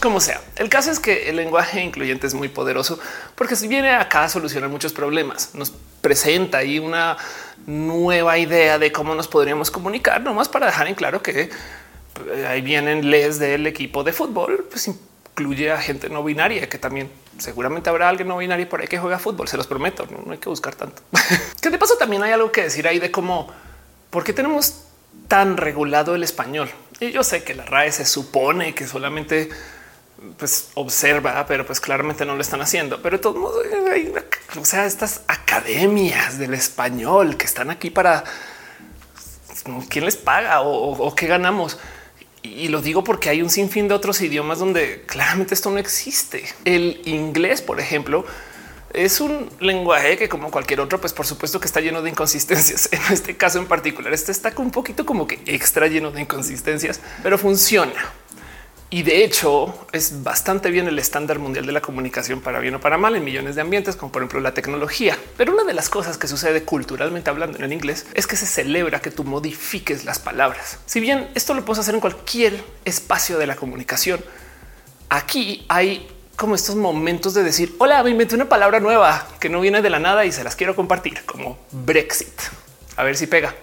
como 0.00 0.20
sea. 0.20 0.40
El 0.56 0.68
caso 0.68 0.90
es 0.90 1.00
que 1.00 1.28
el 1.28 1.36
lenguaje 1.36 1.82
incluyente 1.82 2.26
es 2.26 2.34
muy 2.34 2.48
poderoso 2.48 2.98
porque 3.34 3.56
si 3.56 3.66
viene 3.66 3.90
acá 3.90 4.24
a 4.24 4.28
solucionar 4.28 4.70
muchos 4.70 4.92
problemas, 4.92 5.54
nos 5.54 5.72
presenta 6.00 6.58
ahí 6.58 6.78
una 6.78 7.16
nueva 7.66 8.38
idea 8.38 8.78
de 8.78 8.92
cómo 8.92 9.14
nos 9.14 9.26
podríamos 9.26 9.70
comunicar, 9.70 10.20
nomás 10.22 10.48
para 10.48 10.66
dejar 10.66 10.86
en 10.86 10.94
claro 10.94 11.22
que 11.22 11.50
ahí 12.48 12.60
vienen 12.60 13.10
les 13.10 13.38
del 13.38 13.66
equipo 13.66 14.04
de 14.04 14.12
fútbol, 14.12 14.66
pues 14.70 14.88
incluye 14.88 15.72
a 15.72 15.78
gente 15.78 16.08
no 16.08 16.22
binaria 16.22 16.68
que 16.68 16.78
también 16.78 17.10
seguramente 17.38 17.90
habrá 17.90 18.08
alguien 18.08 18.28
no 18.28 18.38
binario 18.38 18.68
por 18.68 18.80
ahí 18.80 18.86
que 18.86 18.98
juega 18.98 19.18
fútbol. 19.18 19.48
Se 19.48 19.56
los 19.56 19.66
prometo. 19.66 20.06
No, 20.06 20.32
hay 20.32 20.38
que 20.38 20.48
buscar 20.48 20.74
tanto. 20.74 21.02
que 21.60 21.70
de 21.70 21.78
paso 21.78 21.96
también 21.98 22.22
hay 22.22 22.32
algo 22.32 22.50
que 22.52 22.62
decir 22.62 22.86
ahí 22.86 22.98
de 22.98 23.10
cómo, 23.10 23.52
por 24.10 24.24
qué 24.24 24.32
tenemos 24.32 24.82
tan 25.28 25.56
regulado 25.56 26.14
el 26.14 26.22
español. 26.22 26.70
Y 27.00 27.10
yo 27.10 27.22
sé 27.24 27.42
que 27.44 27.54
la 27.54 27.64
RAE 27.64 27.92
se 27.92 28.06
supone 28.06 28.74
que 28.74 28.86
solamente 28.86 29.50
pues 30.38 30.70
observa, 30.74 31.44
pero 31.46 31.66
pues 31.66 31.80
claramente 31.80 32.24
no 32.24 32.34
lo 32.34 32.40
están 32.40 32.60
haciendo. 32.60 33.02
Pero 33.02 33.18
de 33.18 33.22
todos 33.22 33.36
modos, 33.36 33.66
o 34.58 34.64
sea, 34.64 34.86
estas 34.86 35.22
academias 35.26 36.38
del 36.38 36.54
español 36.54 37.36
que 37.36 37.44
están 37.44 37.70
aquí 37.70 37.90
para 37.90 38.24
quién 39.88 40.04
les 40.04 40.16
paga 40.16 40.60
o 40.62 41.14
qué 41.14 41.26
ganamos 41.26 41.78
Y 42.42 42.68
lo 42.68 42.80
digo 42.80 43.02
porque 43.02 43.28
hay 43.28 43.42
un 43.42 43.50
sinfín 43.50 43.88
de 43.88 43.94
otros 43.94 44.20
idiomas 44.20 44.60
donde 44.60 45.02
claramente 45.06 45.54
esto 45.54 45.70
no 45.70 45.78
existe. 45.78 46.44
El 46.64 47.02
inglés, 47.04 47.60
por 47.60 47.80
ejemplo, 47.80 48.24
es 48.92 49.20
un 49.20 49.50
lenguaje 49.60 50.16
que 50.16 50.28
como 50.28 50.50
cualquier 50.50 50.80
otro, 50.80 51.00
pues 51.00 51.12
por 51.12 51.26
supuesto 51.26 51.60
que 51.60 51.66
está 51.66 51.80
lleno 51.80 52.02
de 52.02 52.10
inconsistencias. 52.10 52.88
En 52.96 53.12
este 53.12 53.36
caso 53.36 53.58
en 53.58 53.66
particular, 53.66 54.12
este 54.12 54.32
está 54.32 54.52
un 54.56 54.70
poquito 54.70 55.04
como 55.04 55.26
que 55.26 55.40
extra 55.46 55.86
lleno 55.86 56.10
de 56.10 56.22
inconsistencias, 56.22 57.00
pero 57.22 57.38
funciona. 57.38 58.12
Y 58.88 59.02
de 59.02 59.24
hecho 59.24 59.86
es 59.92 60.22
bastante 60.22 60.70
bien 60.70 60.86
el 60.86 60.98
estándar 60.98 61.40
mundial 61.40 61.66
de 61.66 61.72
la 61.72 61.80
comunicación 61.80 62.40
para 62.40 62.60
bien 62.60 62.76
o 62.76 62.80
para 62.80 62.96
mal 62.96 63.16
en 63.16 63.24
millones 63.24 63.56
de 63.56 63.60
ambientes, 63.60 63.96
como 63.96 64.12
por 64.12 64.22
ejemplo 64.22 64.40
la 64.40 64.54
tecnología. 64.54 65.18
Pero 65.36 65.52
una 65.52 65.64
de 65.64 65.74
las 65.74 65.88
cosas 65.88 66.18
que 66.18 66.28
sucede 66.28 66.62
culturalmente 66.62 67.28
hablando 67.28 67.58
en 67.58 67.64
el 67.64 67.72
inglés 67.72 68.06
es 68.14 68.28
que 68.28 68.36
se 68.36 68.46
celebra 68.46 69.00
que 69.00 69.10
tú 69.10 69.24
modifiques 69.24 70.04
las 70.04 70.20
palabras. 70.20 70.78
Si 70.86 71.00
bien 71.00 71.28
esto 71.34 71.52
lo 71.52 71.64
puedes 71.64 71.80
hacer 71.80 71.96
en 71.96 72.00
cualquier 72.00 72.62
espacio 72.84 73.38
de 73.38 73.48
la 73.48 73.56
comunicación, 73.56 74.24
aquí 75.08 75.66
hay 75.68 76.08
como 76.36 76.54
estos 76.54 76.76
momentos 76.76 77.34
de 77.34 77.42
decir, 77.42 77.74
hola, 77.78 78.02
me 78.02 78.10
inventé 78.10 78.34
una 78.34 78.48
palabra 78.48 78.78
nueva 78.78 79.26
que 79.40 79.48
no 79.48 79.60
viene 79.60 79.82
de 79.82 79.90
la 79.90 79.98
nada 79.98 80.24
y 80.26 80.32
se 80.32 80.44
las 80.44 80.54
quiero 80.54 80.76
compartir, 80.76 81.24
como 81.24 81.58
Brexit. 81.72 82.38
A 82.96 83.02
ver 83.02 83.16
si 83.16 83.26
pega. 83.26 83.54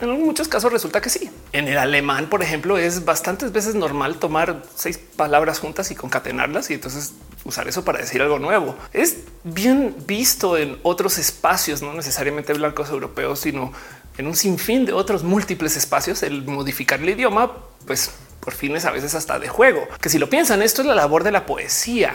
En 0.00 0.10
muchos 0.24 0.46
casos 0.46 0.72
resulta 0.72 1.00
que 1.00 1.10
sí. 1.10 1.28
En 1.52 1.66
el 1.66 1.76
alemán, 1.76 2.28
por 2.30 2.42
ejemplo, 2.42 2.78
es 2.78 3.04
bastantes 3.04 3.50
veces 3.50 3.74
normal 3.74 4.18
tomar 4.18 4.62
seis 4.76 4.96
palabras 4.96 5.58
juntas 5.58 5.90
y 5.90 5.96
concatenarlas 5.96 6.70
y 6.70 6.74
entonces 6.74 7.14
usar 7.44 7.66
eso 7.66 7.84
para 7.84 7.98
decir 7.98 8.22
algo 8.22 8.38
nuevo. 8.38 8.76
Es 8.92 9.18
bien 9.42 9.96
visto 10.06 10.56
en 10.56 10.78
otros 10.84 11.18
espacios, 11.18 11.82
no 11.82 11.94
necesariamente 11.94 12.52
blancos 12.52 12.90
europeos, 12.90 13.40
sino 13.40 13.72
en 14.18 14.28
un 14.28 14.36
sinfín 14.36 14.84
de 14.86 14.92
otros 14.92 15.24
múltiples 15.24 15.76
espacios. 15.76 16.22
El 16.22 16.44
modificar 16.44 17.00
el 17.00 17.08
idioma, 17.08 17.52
pues 17.84 18.12
por 18.48 18.54
fines 18.54 18.86
a 18.86 18.90
veces 18.92 19.14
hasta 19.14 19.38
de 19.38 19.46
juego, 19.46 19.86
que 20.00 20.08
si 20.08 20.18
lo 20.18 20.30
piensan, 20.30 20.62
esto 20.62 20.80
es 20.80 20.88
la 20.88 20.94
labor 20.94 21.22
de 21.22 21.30
la 21.30 21.44
poesía, 21.44 22.14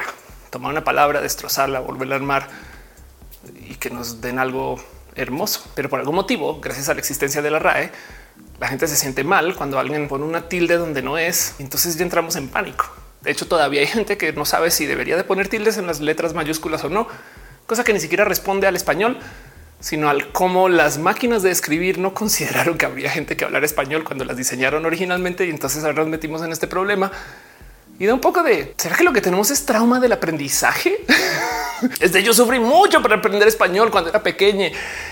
tomar 0.50 0.72
una 0.72 0.84
palabra, 0.84 1.22
destrozarla, 1.22 1.80
volverla 1.80 2.16
a 2.16 2.18
armar 2.18 2.48
y 3.70 3.76
que 3.76 3.92
nos 3.92 4.20
den 4.20 4.40
algo 4.40 4.84
hermoso. 5.14 5.64
Pero 5.76 5.90
por 5.90 6.00
algún 6.00 6.16
motivo, 6.16 6.60
gracias 6.60 6.90
a 6.90 6.96
la 6.96 7.02
existencia 7.02 7.44
de 7.44 7.52
la 7.52 7.60
RAE, 7.60 7.92
la 8.60 8.68
gente 8.68 8.88
se 8.88 8.96
siente 8.96 9.24
mal 9.24 9.56
cuando 9.56 9.78
alguien 9.78 10.08
pone 10.08 10.26
una 10.26 10.50
tilde 10.50 10.78
donde 10.78 11.04
no 11.04 11.20
es. 11.20 11.54
Entonces 11.60 11.98
ya 11.98 12.04
entramos 12.04 12.36
en 12.36 12.50
pánico. 12.50 12.88
De 13.22 13.30
hecho, 13.30 13.48
todavía 13.48 13.82
hay 13.82 13.88
gente 13.88 14.18
que 14.18 14.34
no 14.34 14.46
sabe 14.46 14.72
si 14.72 14.88
debería 14.88 15.16
de 15.16 15.24
poner 15.24 15.50
tildes 15.50 15.78
en 15.78 15.86
las 15.86 16.02
letras 16.02 16.34
mayúsculas 16.34 16.84
o 16.84 16.90
no, 16.90 17.08
cosa 17.68 17.84
que 17.84 17.94
ni 17.94 18.00
siquiera 18.00 18.26
responde 18.26 18.66
al 18.66 18.76
español, 18.76 19.20
sino 19.84 20.10
al 20.10 20.32
cómo 20.32 20.70
las 20.70 20.98
máquinas 20.98 21.44
de 21.44 21.52
escribir 21.52 22.00
no 22.00 22.14
consideraron 22.14 22.78
que 22.78 22.86
habría 22.86 23.10
gente 23.12 23.36
que 23.36 23.44
hablar 23.44 23.66
español 23.66 24.06
cuando 24.06 24.24
las 24.24 24.38
diseñaron 24.38 24.86
originalmente. 24.86 25.46
Y 25.46 25.50
entonces 25.50 25.84
ahora 25.84 26.00
nos 26.00 26.08
metimos 26.08 26.42
en 26.42 26.54
este 26.54 26.68
problema 26.68 27.12
y 28.00 28.06
da 28.06 28.14
un 28.14 28.22
poco 28.22 28.44
de 28.44 28.74
será 28.78 28.96
que 28.96 29.04
lo 29.04 29.12
que 29.12 29.20
tenemos 29.20 29.52
es 29.52 29.66
trauma 29.66 30.00
del 30.00 30.14
aprendizaje. 30.14 31.04
es 32.00 32.14
de 32.14 32.24
yo 32.24 32.34
sufrí 32.34 32.62
mucho 32.62 33.02
para 33.02 33.18
aprender 33.18 33.46
español 33.46 33.92
cuando 33.92 34.10
era 34.10 34.24
pequeña 34.24 34.70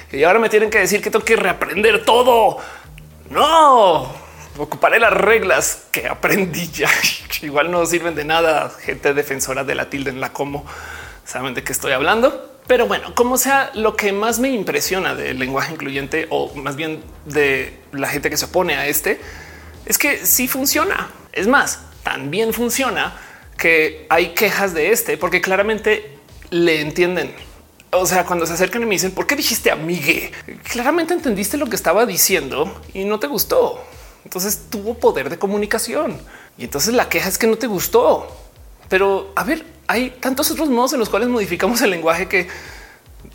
y 0.10 0.24
ahora 0.24 0.40
me 0.40 0.48
tienen 0.48 0.70
que 0.70 0.80
decir 0.80 1.02
que 1.02 1.12
tengo 1.12 1.26
que 1.26 1.36
reaprender 1.36 2.06
todo. 2.06 2.58
No 3.30 4.10
ocuparé 4.58 5.02
las 5.02 5.12
reglas 5.12 5.84
que 5.92 6.08
aprendí 6.08 6.72
ya. 6.72 6.90
Igual 7.42 7.72
no 7.72 7.86
sirven 7.86 8.16
de 8.16 8.24
nada. 8.24 8.70
Gente 8.70 9.14
defensora 9.14 9.66
de 9.66 9.76
la 9.76 9.90
tilde 9.90 10.12
en 10.12 10.22
la 10.22 10.32
como 10.32 10.66
saben 11.26 11.54
de 11.54 11.62
qué 11.62 11.74
estoy 11.74 11.92
hablando. 11.92 12.51
Pero 12.72 12.88
bueno, 12.88 13.14
como 13.16 13.38
sea, 13.38 13.70
lo 13.74 13.98
que 13.98 14.14
más 14.14 14.40
me 14.40 14.48
impresiona 14.48 15.14
del 15.14 15.40
lenguaje 15.40 15.74
incluyente 15.74 16.28
o 16.30 16.56
más 16.56 16.78
bien 16.78 17.04
de 17.26 17.78
la 17.92 18.08
gente 18.08 18.30
que 18.30 18.38
se 18.38 18.46
opone 18.46 18.78
a 18.78 18.88
este 18.88 19.20
es 19.86 19.98
que 19.98 20.26
sí 20.26 20.48
funciona. 20.48 21.12
Es 21.34 21.48
más, 21.48 21.82
también 22.02 22.54
funciona 22.54 23.20
que 23.58 24.06
hay 24.08 24.30
quejas 24.30 24.74
de 24.74 24.94
este 24.94 25.18
porque 25.18 25.42
claramente 25.42 26.18
le 26.50 26.80
entienden. 26.80 27.36
O 27.92 28.06
sea, 28.06 28.26
cuando 28.26 28.46
se 28.46 28.54
acercan 28.54 28.84
y 28.84 28.86
me 28.86 28.96
dicen 28.96 29.12
por 29.12 29.28
qué 29.28 29.36
dijiste 29.36 29.70
amigue, 29.70 30.32
claramente 30.64 31.14
entendiste 31.14 31.58
lo 31.58 31.66
que 31.66 31.76
estaba 31.76 32.06
diciendo 32.06 32.82
y 32.94 33.04
no 33.04 33.20
te 33.20 33.28
gustó. 33.28 33.84
Entonces 34.24 34.68
tuvo 34.70 34.94
poder 34.94 35.30
de 35.30 35.38
comunicación 35.38 36.18
y 36.58 36.64
entonces 36.64 36.94
la 36.94 37.10
queja 37.10 37.28
es 37.28 37.38
que 37.38 37.48
no 37.48 37.58
te 37.58 37.68
gustó. 37.68 38.34
Pero 38.88 39.34
a 39.36 39.44
ver, 39.44 39.66
hay 39.92 40.10
tantos 40.10 40.50
otros 40.52 40.70
modos 40.70 40.94
en 40.94 41.00
los 41.00 41.10
cuales 41.10 41.28
modificamos 41.28 41.82
el 41.82 41.90
lenguaje 41.90 42.28
que 42.30 42.48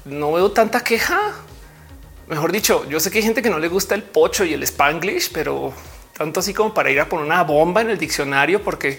no 0.07 0.33
veo 0.33 0.51
tanta 0.53 0.83
queja. 0.83 1.35
Mejor 2.29 2.51
dicho, 2.51 2.89
yo 2.89 2.99
sé 2.99 3.11
que 3.11 3.19
hay 3.19 3.25
gente 3.25 3.43
que 3.43 3.51
no 3.51 3.59
le 3.59 3.69
gusta 3.69 3.95
el 3.95 4.03
pocho 4.03 4.43
y 4.45 4.55
el 4.55 4.63
spanglish, 4.63 5.31
pero 5.33 5.75
tanto 6.17 6.41
así 6.41 6.55
como 6.55 6.73
para 6.73 6.91
ir 6.91 6.99
a 6.99 7.09
poner 7.11 7.27
una 7.27 7.45
bomba 7.45 7.83
en 7.83 7.91
el 7.91 7.99
diccionario 7.99 8.63
porque 8.63 8.99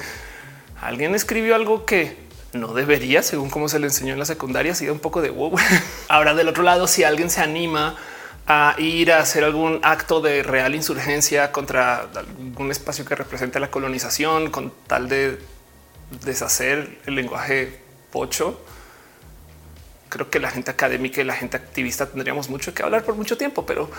alguien 0.80 1.16
escribió 1.16 1.56
algo 1.56 1.84
que 1.84 2.16
no 2.54 2.74
debería, 2.74 3.24
según 3.24 3.50
cómo 3.50 3.70
se 3.70 3.80
le 3.80 3.88
enseñó 3.88 4.14
en 4.14 4.20
la 4.20 4.26
secundaria, 4.26 4.76
sido 4.76 4.94
un 4.94 5.00
poco 5.00 5.22
de 5.24 5.32
wow. 5.32 5.58
Ahora 6.10 6.36
del 6.36 6.48
otro 6.50 6.62
lado, 6.62 6.86
si 6.86 7.04
alguien 7.04 7.32
se 7.32 7.42
anima 7.42 7.96
a 8.46 8.76
ir 8.78 9.12
a 9.12 9.20
hacer 9.20 9.44
algún 9.44 9.80
acto 9.82 10.22
de 10.22 10.44
real 10.44 10.76
insurgencia 10.76 11.52
contra 11.52 12.08
algún 12.16 12.70
espacio 12.70 13.04
que 13.04 13.16
represente 13.16 13.60
la 13.60 13.72
colonización 13.72 14.52
con 14.52 14.72
tal 14.86 15.10
de 15.10 15.40
deshacer 16.24 17.00
el 17.06 17.16
lenguaje 17.16 17.80
pocho, 18.12 18.60
creo 20.10 20.30
que 20.30 20.40
la 20.40 20.52
gente 20.52 20.72
académica 20.72 21.22
y 21.22 21.24
la 21.24 21.36
gente 21.36 21.58
activista 21.58 22.08
tendríamos 22.08 22.50
mucho 22.50 22.74
que 22.74 22.84
hablar 22.84 23.04
por 23.04 23.16
mucho 23.16 23.38
tiempo, 23.38 23.66
pero 23.66 23.90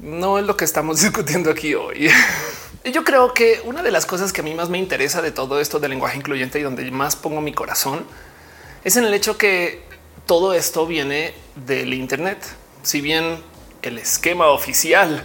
no 0.00 0.38
es 0.38 0.44
lo 0.44 0.56
que 0.56 0.64
estamos 0.64 1.00
discutiendo 1.02 1.50
aquí 1.50 1.74
hoy. 1.74 2.10
Yo 2.92 3.04
creo 3.04 3.34
que 3.34 3.60
una 3.64 3.82
de 3.82 3.90
las 3.90 4.06
cosas 4.06 4.32
que 4.32 4.40
a 4.40 4.44
mí 4.44 4.54
más 4.54 4.70
me 4.70 4.78
interesa 4.78 5.20
de 5.20 5.32
todo 5.32 5.60
esto 5.60 5.78
del 5.80 5.90
lenguaje 5.90 6.16
incluyente 6.16 6.58
y 6.58 6.62
donde 6.62 6.90
más 6.90 7.14
pongo 7.14 7.40
mi 7.40 7.52
corazón 7.52 8.06
es 8.84 8.96
en 8.96 9.04
el 9.04 9.12
hecho 9.12 9.36
que 9.36 9.82
todo 10.26 10.54
esto 10.54 10.86
viene 10.86 11.34
del 11.66 11.92
Internet. 11.92 12.38
Si 12.82 13.02
bien 13.02 13.38
el 13.82 13.98
esquema 13.98 14.48
oficial, 14.48 15.22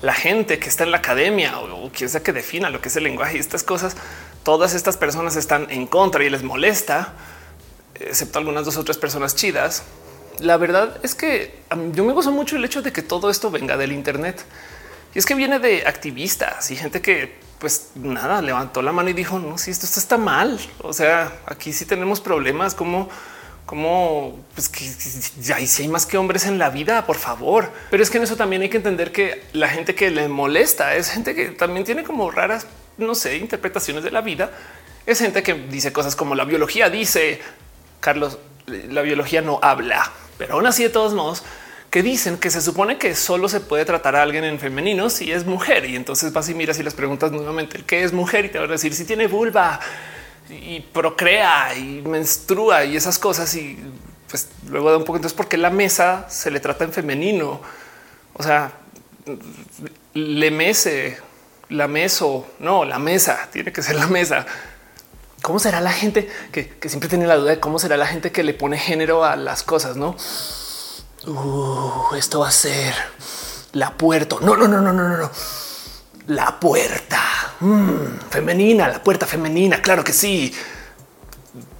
la 0.00 0.14
gente 0.14 0.58
que 0.58 0.68
está 0.68 0.84
en 0.84 0.92
la 0.92 0.98
academia 0.98 1.58
o 1.58 1.90
quien 1.90 2.08
sea 2.08 2.22
que 2.22 2.32
defina 2.32 2.70
lo 2.70 2.80
que 2.80 2.88
es 2.88 2.96
el 2.96 3.04
lenguaje 3.04 3.36
y 3.36 3.40
estas 3.40 3.62
cosas, 3.62 3.96
todas 4.44 4.74
estas 4.74 4.96
personas 4.96 5.36
están 5.36 5.70
en 5.70 5.86
contra 5.86 6.22
y 6.24 6.30
les 6.30 6.42
molesta, 6.42 7.14
excepto 7.94 8.38
algunas 8.38 8.64
dos 8.64 8.76
o 8.76 8.84
tres 8.84 8.98
personas 8.98 9.34
chidas 9.34 9.82
la 10.38 10.56
verdad 10.56 10.98
es 11.02 11.14
que 11.14 11.54
yo 11.92 12.04
me 12.04 12.12
gozo 12.12 12.32
mucho 12.32 12.56
el 12.56 12.64
hecho 12.64 12.82
de 12.82 12.92
que 12.92 13.02
todo 13.02 13.30
esto 13.30 13.50
venga 13.50 13.76
del 13.76 13.92
Internet. 13.92 14.44
Y 15.14 15.18
es 15.18 15.26
que 15.26 15.34
viene 15.34 15.58
de 15.60 15.86
activistas 15.86 16.70
y 16.70 16.76
gente 16.76 17.00
que 17.00 17.38
pues 17.60 17.90
nada, 17.94 18.42
levantó 18.42 18.82
la 18.82 18.92
mano 18.92 19.08
y 19.08 19.12
dijo, 19.12 19.38
no, 19.38 19.56
si 19.58 19.70
esto, 19.70 19.86
está 19.86 20.18
mal. 20.18 20.58
O 20.80 20.92
sea, 20.92 21.32
aquí 21.46 21.72
sí 21.72 21.84
tenemos 21.84 22.20
problemas 22.20 22.74
como 22.74 23.08
como 23.64 24.44
pues 24.54 24.68
que 24.68 24.84
ya 25.40 25.56
si 25.66 25.82
hay 25.82 25.88
más 25.88 26.04
que 26.04 26.18
hombres 26.18 26.44
en 26.44 26.58
la 26.58 26.68
vida, 26.68 27.06
por 27.06 27.16
favor. 27.16 27.70
Pero 27.90 28.02
es 28.02 28.10
que 28.10 28.18
en 28.18 28.24
eso 28.24 28.36
también 28.36 28.60
hay 28.60 28.68
que 28.68 28.76
entender 28.76 29.10
que 29.12 29.42
la 29.52 29.68
gente 29.68 29.94
que 29.94 30.10
le 30.10 30.28
molesta 30.28 30.96
es 30.96 31.10
gente 31.10 31.34
que 31.34 31.46
también 31.46 31.84
tiene 31.84 32.02
como 32.02 32.30
raras, 32.30 32.66
no 32.98 33.14
sé, 33.14 33.36
interpretaciones 33.36 34.04
de 34.04 34.10
la 34.10 34.20
vida. 34.20 34.50
Es 35.06 35.18
gente 35.18 35.42
que 35.42 35.54
dice 35.54 35.92
cosas 35.92 36.16
como 36.16 36.34
la 36.34 36.44
biología 36.44 36.90
dice, 36.90 37.40
Carlos, 38.00 38.38
la 38.66 39.02
biología 39.02 39.42
no 39.42 39.58
habla 39.62 40.10
pero 40.38 40.54
aún 40.54 40.66
así 40.66 40.82
de 40.82 40.90
todos 40.90 41.14
modos 41.14 41.42
que 41.90 42.02
dicen 42.02 42.38
que 42.38 42.50
se 42.50 42.60
supone 42.60 42.98
que 42.98 43.14
solo 43.14 43.48
se 43.48 43.60
puede 43.60 43.84
tratar 43.84 44.16
a 44.16 44.22
alguien 44.22 44.42
en 44.42 44.58
femenino 44.58 45.10
si 45.10 45.30
es 45.30 45.46
mujer. 45.46 45.88
Y 45.88 45.94
entonces 45.94 46.32
vas 46.32 46.48
y 46.48 46.54
miras 46.54 46.76
y 46.80 46.82
les 46.82 46.92
preguntas 46.92 47.30
nuevamente 47.30 47.84
qué 47.86 48.02
es 48.02 48.12
mujer 48.12 48.46
y 48.46 48.48
te 48.48 48.58
va 48.58 48.64
a 48.64 48.68
decir 48.68 48.92
si 48.94 49.04
tiene 49.04 49.28
vulva 49.28 49.78
y 50.50 50.80
procrea 50.80 51.76
y 51.76 52.02
menstrua 52.04 52.84
y 52.84 52.96
esas 52.96 53.20
cosas. 53.20 53.54
Y 53.54 53.78
pues 54.28 54.48
luego 54.68 54.90
da 54.90 54.96
un 54.96 55.04
poco 55.04 55.18
entonces 55.18 55.36
porque 55.36 55.56
la 55.56 55.70
mesa 55.70 56.26
se 56.28 56.50
le 56.50 56.58
trata 56.58 56.82
en 56.82 56.92
femenino. 56.92 57.60
O 58.32 58.42
sea, 58.42 58.72
le 60.14 60.50
mese, 60.50 61.18
la 61.68 61.88
meso, 61.88 62.46
no, 62.58 62.84
la 62.84 62.98
mesa, 62.98 63.48
tiene 63.52 63.72
que 63.72 63.82
ser 63.82 63.96
la 63.96 64.06
mesa. 64.06 64.46
¿Cómo 65.42 65.58
será 65.58 65.80
la 65.80 65.92
gente 65.92 66.28
que, 66.52 66.88
siempre 66.88 67.08
tiene 67.08 67.26
la 67.26 67.36
duda 67.36 67.50
de 67.50 67.60
cómo 67.60 67.78
será 67.78 67.96
la 67.96 68.06
gente 68.06 68.32
que 68.32 68.42
le 68.42 68.54
pone 68.54 68.78
género 68.78 69.24
a 69.24 69.36
las 69.36 69.62
cosas? 69.62 69.96
No, 69.96 70.16
uh, 71.26 72.14
esto 72.16 72.40
va 72.40 72.48
a 72.48 72.50
ser 72.50 72.94
la 73.72 73.92
puerta. 73.92 74.36
No, 74.40 74.56
no, 74.56 74.66
no, 74.66 74.80
no, 74.80 74.92
no, 74.92 75.08
no, 75.08 75.30
La 76.28 76.58
puerta 76.58 77.20
mm, 77.60 78.30
femenina, 78.30 78.88
la 78.88 79.02
puerta 79.02 79.26
femenina. 79.26 79.82
Claro 79.82 80.02
que 80.02 80.14
sí, 80.14 80.54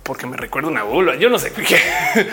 porque 0.03 0.27
me 0.27 0.37
recuerda 0.37 0.69
una 0.69 0.83
vulva. 0.83 1.17
Yo 1.17 1.31
no 1.31 1.39
sé 1.39 1.51
qué. 1.53 1.79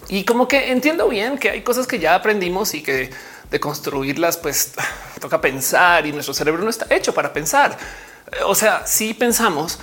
y 0.10 0.26
como 0.26 0.48
que 0.50 0.72
entiendo 0.72 1.08
bien 1.08 1.38
que 1.38 1.50
hay 1.50 1.62
cosas 1.62 1.88
que 1.88 2.00
ya 2.00 2.16
aprendimos 2.16 2.74
y 2.74 2.84
que 2.84 3.10
de 3.52 3.60
construirlas, 3.60 4.38
pues 4.38 4.72
toca 5.20 5.40
pensar 5.40 6.08
y 6.08 6.14
nuestro 6.14 6.34
cerebro 6.34 6.64
no 6.64 6.70
está 6.70 6.88
hecho 6.90 7.14
para 7.14 7.34
pensar. 7.34 7.78
O 8.46 8.56
sea, 8.56 8.88
sí 8.88 9.14
pensamos, 9.14 9.78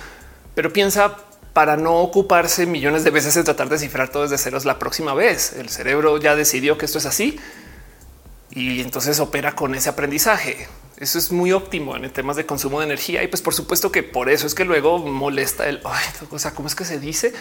pero 0.55 0.73
piensa 0.73 1.15
para 1.53 1.77
no 1.77 1.97
ocuparse 1.97 2.65
millones 2.65 3.03
de 3.03 3.11
veces 3.11 3.37
en 3.37 3.43
tratar 3.43 3.69
de 3.69 3.77
cifrar 3.77 4.09
todo 4.09 4.23
desde 4.23 4.37
ceros 4.37 4.65
la 4.65 4.79
próxima 4.79 5.13
vez. 5.13 5.53
El 5.53 5.69
cerebro 5.69 6.17
ya 6.17 6.35
decidió 6.35 6.77
que 6.77 6.85
esto 6.85 6.97
es 6.97 7.05
así 7.05 7.39
y 8.49 8.81
entonces 8.81 9.19
opera 9.19 9.55
con 9.55 9.75
ese 9.75 9.89
aprendizaje. 9.89 10.67
Eso 10.97 11.17
es 11.17 11.31
muy 11.31 11.51
óptimo 11.51 11.95
en 11.95 12.11
temas 12.11 12.35
de 12.35 12.45
consumo 12.45 12.79
de 12.79 12.87
energía. 12.87 13.23
Y 13.23 13.27
pues 13.27 13.41
por 13.41 13.53
supuesto 13.53 13.91
que 13.91 14.01
por 14.03 14.29
eso 14.29 14.47
es 14.47 14.55
que 14.55 14.65
luego 14.65 14.97
molesta 14.97 15.69
el, 15.69 15.81
o 16.29 16.39
sea, 16.39 16.51
¿cómo 16.51 16.67
es 16.67 16.75
que 16.75 16.85
se 16.85 16.99
dice? 16.99 17.33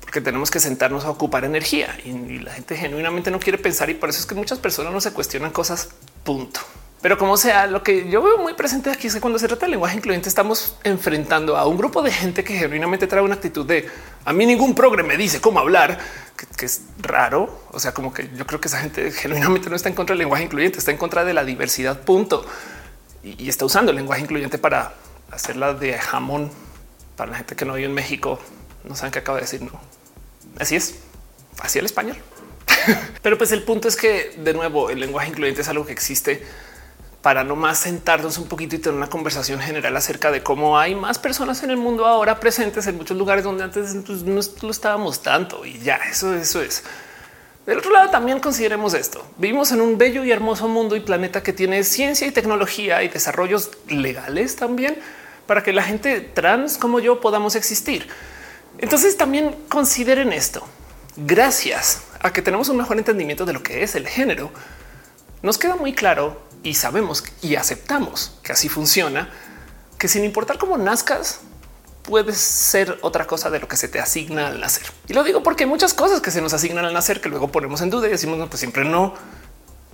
Porque 0.00 0.20
tenemos 0.20 0.50
que 0.50 0.60
sentarnos 0.60 1.04
a 1.04 1.10
ocupar 1.10 1.44
energía 1.44 1.96
y, 2.04 2.38
la 2.40 2.52
gente 2.52 2.76
genuinamente 2.76 3.30
no 3.30 3.38
quiere 3.38 3.58
pensar 3.58 3.90
y 3.90 3.94
por 3.94 4.10
eso 4.10 4.20
es 4.20 4.26
que 4.26 4.34
muchas 4.34 4.58
personas 4.58 4.92
no 4.92 5.00
se 5.00 5.12
cuestionan 5.12 5.50
cosas, 5.50 5.90
punto. 6.24 6.60
Pero 7.02 7.16
como 7.16 7.36
sea, 7.38 7.66
lo 7.66 7.82
que 7.82 8.10
yo 8.10 8.20
veo 8.22 8.36
muy 8.36 8.52
presente 8.52 8.90
aquí 8.90 9.06
es 9.06 9.14
que 9.14 9.20
cuando 9.20 9.38
se 9.38 9.48
trata 9.48 9.64
de 9.64 9.70
lenguaje 9.70 9.96
incluyente 9.96 10.28
estamos 10.28 10.76
enfrentando 10.84 11.56
a 11.56 11.66
un 11.66 11.78
grupo 11.78 12.02
de 12.02 12.12
gente 12.12 12.44
que 12.44 12.58
genuinamente 12.58 13.06
trae 13.06 13.22
una 13.22 13.36
actitud 13.36 13.64
de 13.64 13.88
a 14.24 14.34
mí 14.34 14.44
ningún 14.44 14.74
progre 14.74 15.02
me 15.02 15.16
dice 15.16 15.40
cómo 15.40 15.60
hablar, 15.60 15.98
que, 16.56 16.66
es 16.66 16.82
raro. 16.98 17.62
O 17.72 17.80
sea, 17.80 17.94
como 17.94 18.12
que 18.12 18.28
yo 18.36 18.46
creo 18.46 18.60
que 18.60 18.68
esa 18.68 18.80
gente 18.80 19.10
genuinamente 19.12 19.70
no 19.70 19.76
está 19.76 19.88
en 19.88 19.94
contra 19.94 20.12
del 20.12 20.20
lenguaje 20.20 20.44
incluyente, 20.44 20.78
está 20.78 20.90
en 20.90 20.98
contra 20.98 21.24
de 21.24 21.32
la 21.32 21.44
diversidad, 21.44 22.00
punto. 22.00 22.44
Y, 23.22 23.48
está 23.48 23.64
usando 23.64 23.90
el 23.90 23.96
lenguaje 23.96 24.22
incluyente 24.22 24.58
para 24.58 24.94
hacerla 25.30 25.74
de 25.74 25.94
jamón 25.98 26.50
para 27.16 27.30
la 27.32 27.38
gente 27.38 27.56
que 27.56 27.64
no 27.64 27.74
vive 27.74 27.86
en 27.86 27.94
México. 27.94 28.38
No 28.84 28.94
saben 28.96 29.12
qué 29.12 29.18
acaba 29.20 29.38
de 29.38 29.42
decir. 29.42 29.62
No, 29.62 29.80
así 30.58 30.76
es, 30.76 30.96
así 31.60 31.78
el 31.78 31.86
español. 31.86 32.16
Pero 33.22 33.38
pues 33.38 33.52
el 33.52 33.62
punto 33.62 33.88
es 33.88 33.96
que 33.96 34.34
de 34.38 34.54
nuevo 34.54 34.90
el 34.90 35.00
lenguaje 35.00 35.28
incluyente 35.28 35.62
es 35.62 35.68
algo 35.68 35.86
que 35.86 35.92
existe 35.92 36.44
para 37.22 37.44
no 37.44 37.54
más 37.54 37.80
sentarnos 37.80 38.38
un 38.38 38.48
poquito 38.48 38.76
y 38.76 38.78
tener 38.78 38.96
una 38.96 39.10
conversación 39.10 39.60
general 39.60 39.94
acerca 39.96 40.30
de 40.30 40.42
cómo 40.42 40.78
hay 40.78 40.94
más 40.94 41.18
personas 41.18 41.62
en 41.62 41.70
el 41.70 41.76
mundo 41.76 42.06
ahora 42.06 42.40
presentes 42.40 42.86
en 42.86 42.96
muchos 42.96 43.16
lugares 43.16 43.44
donde 43.44 43.64
antes 43.64 43.94
pues, 44.06 44.22
no 44.22 44.70
estábamos 44.70 45.22
tanto 45.22 45.66
y 45.66 45.78
ya 45.80 45.96
eso, 45.96 46.34
eso 46.34 46.62
es. 46.62 46.82
Del 47.66 47.78
otro 47.78 47.92
lado, 47.92 48.10
también 48.10 48.40
consideremos 48.40 48.94
esto. 48.94 49.24
Vivimos 49.36 49.70
en 49.70 49.82
un 49.82 49.98
bello 49.98 50.24
y 50.24 50.32
hermoso 50.32 50.66
mundo 50.66 50.96
y 50.96 51.00
planeta 51.00 51.42
que 51.42 51.52
tiene 51.52 51.84
ciencia 51.84 52.26
y 52.26 52.30
tecnología 52.30 53.02
y 53.02 53.08
desarrollos 53.08 53.70
legales 53.86 54.56
también 54.56 54.96
para 55.46 55.62
que 55.62 55.72
la 55.72 55.82
gente 55.82 56.20
trans 56.20 56.78
como 56.78 57.00
yo 57.00 57.20
podamos 57.20 57.54
existir. 57.56 58.08
Entonces 58.80 59.16
también 59.16 59.54
consideren 59.68 60.32
esto. 60.32 60.66
Gracias 61.16 62.02
a 62.20 62.32
que 62.32 62.42
tenemos 62.42 62.68
un 62.68 62.78
mejor 62.78 62.98
entendimiento 62.98 63.44
de 63.44 63.52
lo 63.52 63.62
que 63.62 63.82
es 63.82 63.94
el 63.94 64.06
género, 64.06 64.50
nos 65.42 65.58
queda 65.58 65.76
muy 65.76 65.92
claro 65.92 66.40
y 66.62 66.74
sabemos 66.74 67.24
y 67.42 67.56
aceptamos 67.56 68.38
que 68.42 68.52
así 68.52 68.68
funciona, 68.68 69.30
que 69.98 70.08
sin 70.08 70.24
importar 70.24 70.58
cómo 70.58 70.78
nazcas, 70.78 71.40
puedes 72.02 72.38
ser 72.38 72.98
otra 73.02 73.26
cosa 73.26 73.50
de 73.50 73.60
lo 73.60 73.68
que 73.68 73.76
se 73.76 73.88
te 73.88 74.00
asigna 74.00 74.48
al 74.48 74.60
nacer. 74.60 74.86
Y 75.08 75.12
lo 75.12 75.24
digo 75.24 75.42
porque 75.42 75.64
hay 75.64 75.70
muchas 75.70 75.94
cosas 75.94 76.20
que 76.20 76.30
se 76.30 76.40
nos 76.40 76.52
asignan 76.54 76.84
al 76.84 76.94
nacer 76.94 77.20
que 77.20 77.28
luego 77.28 77.52
ponemos 77.52 77.82
en 77.82 77.90
duda 77.90 78.08
y 78.08 78.10
decimos, 78.10 78.38
no, 78.38 78.48
pues 78.48 78.60
siempre 78.60 78.84
no. 78.84 79.14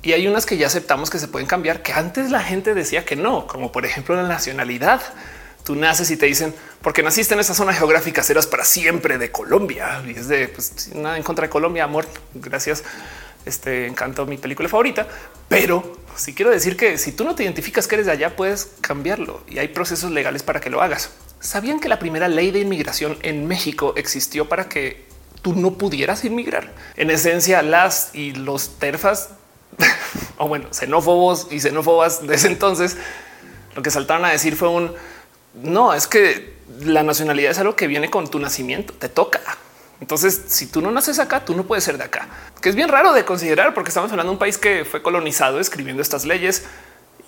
Y 0.03 0.13
hay 0.13 0.29
unas 0.29 0.47
que 0.47 0.57
ya 0.57 0.69
aceptamos 0.69 1.11
que 1.11 1.19
se 1.19 1.27
pueden 1.27 1.49
cambiar, 1.49 1.83
que 1.83 1.93
antes 1.93 2.31
la 2.31 2.41
gente 2.41 2.75
decía 2.75 3.05
que 3.05 3.17
no, 3.17 3.47
como 3.49 3.73
por 3.73 3.85
ejemplo 3.85 4.15
la 4.15 4.29
nacionalidad. 4.29 5.03
Tú 5.67 5.75
naces 5.75 6.13
y 6.13 6.17
te 6.17 6.27
dicen, 6.27 6.55
porque 6.81 7.03
naciste 7.03 7.35
en 7.35 7.41
esa 7.41 7.53
zona 7.53 7.73
geográfica, 7.73 8.23
serás 8.23 8.47
para 8.47 8.65
siempre 8.65 9.19
de 9.19 9.33
Colombia. 9.33 10.01
Y 10.07 10.13
es 10.13 10.29
de 10.29 10.47
pues, 10.47 10.95
nada 10.95 11.17
en 11.17 11.25
contra 11.25 11.47
de 11.47 11.51
Colombia, 11.51 11.83
amor. 11.83 12.07
Gracias. 12.35 12.85
Este 13.45 13.89
encantó 13.89 14.27
mi 14.27 14.39
película 14.39 14.69
favorita, 14.69 15.09
pero 15.49 15.97
si 16.15 16.35
quiero 16.35 16.53
decir 16.53 16.77
que 16.77 16.99
si 16.99 17.11
tú 17.11 17.25
no 17.25 17.35
te 17.35 17.43
identificas 17.43 17.89
que 17.89 17.97
eres 17.97 18.07
de 18.07 18.13
allá, 18.13 18.37
puedes 18.37 18.75
cambiarlo 18.81 19.43
y 19.49 19.59
hay 19.59 19.67
procesos 19.67 20.13
legales 20.13 20.45
para 20.45 20.61
que 20.61 20.71
lo 20.71 20.83
hagas. 20.83 21.11
¿Sabían 21.41 21.81
que 21.81 21.89
la 21.89 21.99
primera 21.99 22.29
ley 22.29 22.53
de 22.53 22.61
inmigración 22.61 23.19
en 23.23 23.49
México 23.49 23.95
existió 23.97 24.49
para 24.49 24.69
que 24.69 25.05
tú 25.43 25.57
no 25.57 25.73
pudieras 25.79 26.25
inmigrar? 26.25 26.73
En 26.97 27.11
esencia, 27.11 27.61
las 27.63 28.11
y 28.15 28.35
los 28.35 28.79
terfas, 28.79 29.31
o 30.39 30.47
bueno, 30.47 30.69
xenófobos 30.73 31.49
y 31.51 31.59
xenófobas 31.59 32.25
de 32.25 32.37
ese 32.37 32.47
entonces, 32.47 32.97
lo 33.75 33.83
que 33.83 33.91
saltaron 33.91 34.25
a 34.25 34.31
decir 34.31 34.55
fue 34.55 34.69
un 34.69 34.93
no, 35.63 35.95
es 35.95 36.07
que 36.07 36.57
la 36.81 37.03
nacionalidad 37.03 37.51
es 37.51 37.59
algo 37.59 37.77
que 37.77 37.87
viene 37.87 38.11
con 38.11 38.29
tu 38.29 38.39
nacimiento, 38.39 38.93
te 38.93 39.09
toca. 39.09 39.41
Entonces, 40.01 40.43
si 40.49 40.67
tú 40.67 40.83
no 40.83 40.91
naces 40.91 41.19
acá, 41.19 41.45
tú 41.45 41.55
no 41.57 41.65
puedes 41.65 41.85
ser 41.85 41.97
de 41.97 42.05
acá, 42.05 42.29
que 42.61 42.69
es 42.69 42.75
bien 42.75 42.89
raro 42.89 43.13
de 43.13 43.25
considerar 43.25 43.73
porque 43.73 43.89
estamos 43.89 44.11
hablando 44.11 44.31
de 44.31 44.35
un 44.35 44.39
país 44.39 44.59
que 44.59 44.85
fue 44.85 45.03
colonizado 45.03 45.59
escribiendo 45.59 46.03
estas 46.03 46.25
leyes. 46.25 46.65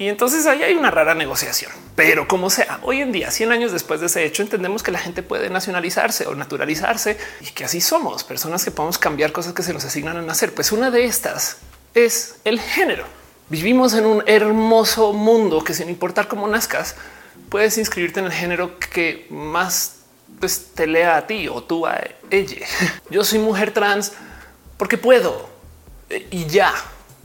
Y 0.00 0.08
entonces 0.08 0.46
ahí 0.46 0.62
hay 0.62 0.74
una 0.74 0.92
rara 0.92 1.14
negociación. 1.14 1.72
Pero 1.96 2.28
como 2.28 2.50
sea, 2.50 2.78
hoy 2.82 3.00
en 3.00 3.10
día, 3.10 3.32
100 3.32 3.50
años 3.50 3.72
después 3.72 3.98
de 3.98 4.06
ese 4.06 4.24
hecho, 4.24 4.42
entendemos 4.42 4.84
que 4.84 4.92
la 4.92 5.00
gente 5.00 5.24
puede 5.24 5.50
nacionalizarse 5.50 6.26
o 6.28 6.36
naturalizarse 6.36 7.18
y 7.40 7.46
que 7.46 7.64
así 7.64 7.80
somos 7.80 8.22
personas 8.22 8.64
que 8.64 8.70
podemos 8.70 8.98
cambiar 8.98 9.32
cosas 9.32 9.54
que 9.54 9.64
se 9.64 9.72
nos 9.72 9.84
asignan 9.84 10.16
a 10.16 10.22
nacer. 10.22 10.54
Pues 10.54 10.70
una 10.70 10.92
de 10.92 11.06
estas 11.06 11.56
es 11.94 12.36
el 12.44 12.60
género. 12.60 13.06
Vivimos 13.48 13.94
en 13.94 14.06
un 14.06 14.22
hermoso 14.26 15.12
mundo 15.12 15.64
que 15.64 15.74
sin 15.74 15.88
importar 15.88 16.28
cómo 16.28 16.46
nazcas, 16.46 16.94
puedes 17.48 17.78
inscribirte 17.78 18.20
en 18.20 18.26
el 18.26 18.32
género 18.32 18.78
que 18.78 19.26
más 19.30 19.96
pues 20.40 20.70
te 20.74 20.86
lea 20.86 21.16
a 21.16 21.26
ti 21.26 21.48
o 21.48 21.62
tú 21.62 21.86
a 21.86 22.00
ella. 22.30 22.66
Yo 23.10 23.24
soy 23.24 23.38
mujer 23.38 23.72
trans 23.72 24.12
porque 24.76 24.98
puedo 24.98 25.48
y 26.30 26.46
ya. 26.46 26.72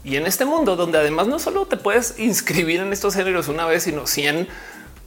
Y 0.03 0.17
en 0.17 0.25
este 0.25 0.45
mundo 0.45 0.75
donde 0.75 0.97
además 0.97 1.27
no 1.27 1.39
solo 1.39 1.65
te 1.65 1.77
puedes 1.77 2.19
inscribir 2.19 2.81
en 2.81 2.91
estos 2.91 3.15
géneros 3.15 3.47
una 3.47 3.65
vez, 3.65 3.83
sino 3.83 4.05
100, 4.05 4.47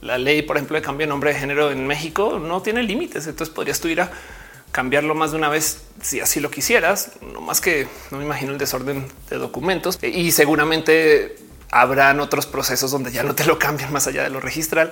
la 0.01 0.17
ley, 0.17 0.41
por 0.41 0.57
ejemplo, 0.57 0.75
de 0.75 0.81
cambio 0.81 1.05
de 1.05 1.09
nombre 1.09 1.33
de 1.33 1.39
género 1.39 1.71
en 1.71 1.85
México 1.85 2.39
no 2.39 2.61
tiene 2.61 2.83
límites. 2.83 3.27
Entonces 3.27 3.53
podrías 3.53 3.79
tú 3.79 3.87
ir 3.87 4.01
a 4.01 4.11
cambiarlo 4.71 5.15
más 5.15 5.31
de 5.31 5.37
una 5.37 5.49
vez 5.49 5.81
si 6.01 6.19
así 6.19 6.39
lo 6.39 6.49
quisieras. 6.49 7.11
No 7.33 7.41
más 7.41 7.61
que 7.61 7.87
no 8.11 8.17
me 8.17 8.23
imagino 8.23 8.51
el 8.51 8.57
desorden 8.57 9.07
de 9.29 9.37
documentos 9.37 9.99
y 10.01 10.31
seguramente 10.31 11.46
habrán 11.71 12.19
otros 12.19 12.45
procesos 12.45 12.91
donde 12.91 13.11
ya 13.11 13.23
no 13.23 13.35
te 13.35 13.45
lo 13.45 13.59
cambian 13.59 13.91
más 13.91 14.07
allá 14.07 14.23
de 14.23 14.29
lo 14.29 14.39
registral. 14.39 14.91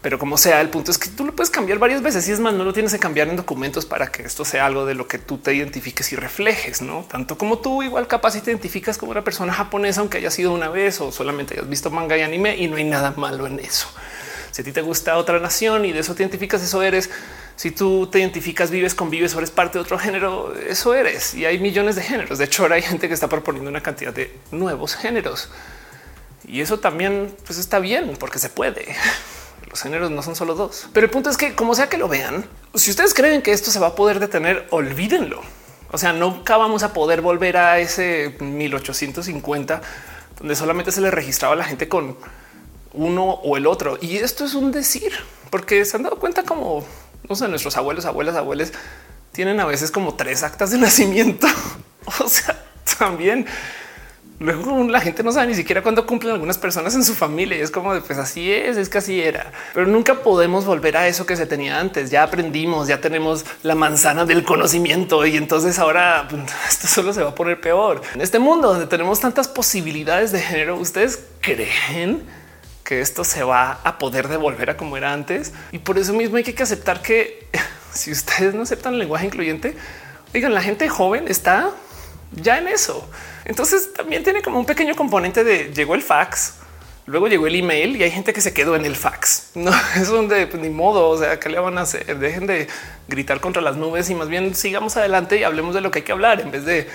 Pero 0.00 0.18
como 0.18 0.38
sea, 0.38 0.60
el 0.60 0.70
punto 0.70 0.92
es 0.92 0.98
que 0.98 1.08
tú 1.08 1.24
lo 1.24 1.34
puedes 1.34 1.50
cambiar 1.50 1.80
varias 1.80 2.02
veces 2.02 2.28
y 2.28 2.32
es 2.32 2.38
más, 2.38 2.54
no 2.54 2.62
lo 2.62 2.72
tienes 2.72 2.92
que 2.92 3.00
cambiar 3.00 3.28
en 3.28 3.34
documentos 3.34 3.84
para 3.84 4.12
que 4.12 4.22
esto 4.22 4.44
sea 4.44 4.64
algo 4.64 4.86
de 4.86 4.94
lo 4.94 5.08
que 5.08 5.18
tú 5.18 5.38
te 5.38 5.52
identifiques 5.52 6.12
y 6.12 6.16
reflejes, 6.16 6.82
no 6.82 7.04
tanto 7.10 7.36
como 7.36 7.58
tú 7.58 7.82
igual 7.82 8.06
capaz 8.06 8.32
si 8.32 8.40
te 8.40 8.52
identificas 8.52 8.96
como 8.96 9.10
una 9.10 9.24
persona 9.24 9.52
japonesa, 9.52 10.00
aunque 10.00 10.18
haya 10.18 10.30
sido 10.30 10.52
una 10.52 10.68
vez 10.68 11.00
o 11.00 11.10
solamente 11.10 11.54
hayas 11.54 11.68
visto 11.68 11.90
manga 11.90 12.16
y 12.16 12.22
anime 12.22 12.56
y 12.56 12.68
no 12.68 12.76
hay 12.76 12.84
nada 12.84 13.12
malo 13.16 13.48
en 13.48 13.58
eso. 13.58 13.88
Si 14.52 14.62
a 14.62 14.64
ti 14.64 14.70
te 14.70 14.82
gusta 14.82 15.16
otra 15.16 15.40
nación 15.40 15.84
y 15.84 15.92
de 15.92 15.98
eso 15.98 16.14
te 16.14 16.22
identificas, 16.22 16.62
eso 16.62 16.80
eres. 16.80 17.10
Si 17.56 17.72
tú 17.72 18.06
te 18.06 18.20
identificas, 18.20 18.70
vives, 18.70 18.94
convives 18.94 19.34
o 19.34 19.38
eres 19.38 19.50
parte 19.50 19.78
de 19.78 19.82
otro 19.82 19.98
género, 19.98 20.54
eso 20.54 20.94
eres. 20.94 21.34
Y 21.34 21.44
hay 21.44 21.58
millones 21.58 21.96
de 21.96 22.02
géneros. 22.02 22.38
De 22.38 22.44
hecho, 22.44 22.62
ahora 22.62 22.76
hay 22.76 22.82
gente 22.82 23.08
que 23.08 23.14
está 23.14 23.28
proponiendo 23.28 23.68
una 23.68 23.82
cantidad 23.82 24.12
de 24.12 24.32
nuevos 24.52 24.94
géneros. 24.94 25.50
Y 26.48 26.60
eso 26.60 26.80
también 26.80 27.34
pues 27.46 27.58
está 27.58 27.78
bien 27.78 28.16
porque 28.18 28.38
se 28.38 28.48
puede. 28.48 28.96
Los 29.70 29.82
géneros 29.82 30.10
no 30.10 30.22
son 30.22 30.34
solo 30.34 30.54
dos. 30.54 30.88
Pero 30.92 31.04
el 31.04 31.10
punto 31.10 31.30
es 31.30 31.36
que 31.36 31.54
como 31.54 31.74
sea 31.74 31.88
que 31.88 31.98
lo 31.98 32.08
vean, 32.08 32.46
si 32.74 32.90
ustedes 32.90 33.12
creen 33.14 33.42
que 33.42 33.52
esto 33.52 33.70
se 33.70 33.78
va 33.78 33.88
a 33.88 33.94
poder 33.94 34.18
detener, 34.18 34.66
olvídenlo. 34.70 35.42
O 35.90 35.98
sea, 35.98 36.12
nunca 36.12 36.56
vamos 36.56 36.82
a 36.82 36.92
poder 36.92 37.20
volver 37.20 37.56
a 37.56 37.78
ese 37.78 38.36
1850 38.40 39.80
donde 40.38 40.56
solamente 40.56 40.92
se 40.92 41.00
le 41.00 41.10
registraba 41.10 41.54
a 41.54 41.56
la 41.56 41.64
gente 41.64 41.88
con 41.88 42.16
uno 42.92 43.24
o 43.24 43.56
el 43.56 43.66
otro. 43.66 43.98
Y 44.00 44.16
esto 44.16 44.44
es 44.44 44.54
un 44.54 44.72
decir, 44.72 45.12
porque 45.50 45.84
se 45.84 45.96
han 45.96 46.02
dado 46.02 46.18
cuenta 46.18 46.44
como 46.44 46.84
no 47.28 47.36
sé, 47.36 47.48
nuestros 47.48 47.76
abuelos, 47.76 48.04
abuelas, 48.04 48.36
abuelos 48.36 48.72
tienen 49.32 49.60
a 49.60 49.66
veces 49.66 49.90
como 49.90 50.14
tres 50.14 50.42
actas 50.42 50.70
de 50.70 50.78
nacimiento. 50.78 51.46
o 52.20 52.28
sea, 52.28 52.64
también 52.98 53.46
Luego 54.40 54.84
la 54.84 55.00
gente 55.00 55.24
no 55.24 55.32
sabe 55.32 55.48
ni 55.48 55.54
siquiera 55.54 55.82
cuándo 55.82 56.06
cumplen 56.06 56.32
algunas 56.32 56.58
personas 56.58 56.94
en 56.94 57.02
su 57.02 57.14
familia. 57.14 57.58
Y 57.58 57.60
es 57.60 57.72
como 57.72 57.92
de 57.92 58.00
pues 58.00 58.18
así 58.18 58.52
es, 58.52 58.76
es 58.76 58.88
que 58.88 58.98
así 58.98 59.20
era. 59.20 59.52
Pero 59.74 59.86
nunca 59.86 60.22
podemos 60.22 60.64
volver 60.64 60.96
a 60.96 61.08
eso 61.08 61.26
que 61.26 61.36
se 61.36 61.46
tenía 61.46 61.80
antes. 61.80 62.10
Ya 62.10 62.22
aprendimos, 62.22 62.86
ya 62.86 63.00
tenemos 63.00 63.44
la 63.64 63.74
manzana 63.74 64.24
del 64.24 64.44
conocimiento 64.44 65.26
y 65.26 65.36
entonces 65.36 65.78
ahora 65.80 66.28
pues, 66.30 66.42
esto 66.68 66.86
solo 66.86 67.12
se 67.12 67.22
va 67.22 67.30
a 67.30 67.34
poner 67.34 67.60
peor. 67.60 68.00
En 68.14 68.20
este 68.20 68.38
mundo 68.38 68.68
donde 68.68 68.86
tenemos 68.86 69.18
tantas 69.18 69.48
posibilidades 69.48 70.30
de 70.30 70.40
género, 70.40 70.76
¿ustedes 70.76 71.24
creen 71.40 72.22
que 72.84 73.00
esto 73.00 73.24
se 73.24 73.42
va 73.42 73.80
a 73.82 73.98
poder 73.98 74.28
devolver 74.28 74.70
a 74.70 74.76
como 74.76 74.96
era 74.96 75.12
antes? 75.12 75.52
Y 75.72 75.78
por 75.78 75.98
eso 75.98 76.12
mismo 76.12 76.36
hay 76.36 76.44
que 76.44 76.62
aceptar 76.62 77.02
que 77.02 77.48
si 77.92 78.12
ustedes 78.12 78.54
no 78.54 78.62
aceptan 78.62 78.92
el 78.92 79.00
lenguaje 79.00 79.26
incluyente, 79.26 79.76
digan, 80.32 80.54
la 80.54 80.62
gente 80.62 80.88
joven 80.88 81.24
está 81.26 81.72
ya 82.32 82.58
en 82.58 82.68
eso. 82.68 83.08
Entonces 83.44 83.92
también 83.92 84.22
tiene 84.22 84.42
como 84.42 84.58
un 84.58 84.66
pequeño 84.66 84.94
componente 84.94 85.44
de 85.44 85.72
llegó 85.72 85.94
el 85.94 86.02
fax, 86.02 86.54
luego 87.06 87.28
llegó 87.28 87.46
el 87.46 87.54
email 87.54 87.96
y 87.96 88.02
hay 88.02 88.10
gente 88.10 88.32
que 88.32 88.40
se 88.40 88.52
quedó 88.52 88.76
en 88.76 88.84
el 88.84 88.96
fax. 88.96 89.50
No 89.54 89.72
es 89.96 90.08
donde 90.08 90.46
pues, 90.46 90.62
ni 90.62 90.70
modo. 90.70 91.08
O 91.08 91.18
sea, 91.18 91.40
¿qué 91.40 91.48
le 91.48 91.58
van 91.58 91.78
a 91.78 91.82
hacer? 91.82 92.18
Dejen 92.18 92.46
de 92.46 92.68
gritar 93.08 93.40
contra 93.40 93.62
las 93.62 93.76
nubes 93.76 94.10
y 94.10 94.14
más 94.14 94.28
bien 94.28 94.54
sigamos 94.54 94.96
adelante 94.96 95.38
y 95.38 95.44
hablemos 95.44 95.74
de 95.74 95.80
lo 95.80 95.90
que 95.90 96.00
hay 96.00 96.04
que 96.04 96.12
hablar 96.12 96.40
en 96.40 96.50
vez 96.50 96.64
de 96.64 96.88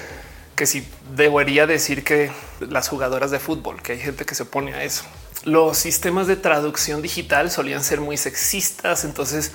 que 0.56 0.65
si 0.67 0.88
debería 1.15 1.65
decir 1.65 2.04
que 2.04 2.32
las 2.60 2.88
jugadoras 2.88 3.32
de 3.32 3.39
fútbol, 3.39 3.82
que 3.82 3.93
hay 3.93 4.00
gente 4.00 4.26
que 4.26 4.36
se 4.36 4.43
opone 4.43 4.74
a 4.74 4.84
eso. 4.84 5.04
Los 5.46 5.78
sistemas 5.78 6.28
de 6.28 6.36
traducción 6.36 7.02
digital 7.02 7.50
solían 7.50 7.84
ser 7.84 8.00
muy 8.00 8.17
sexistas. 8.17 9.04
Entonces 9.04 9.52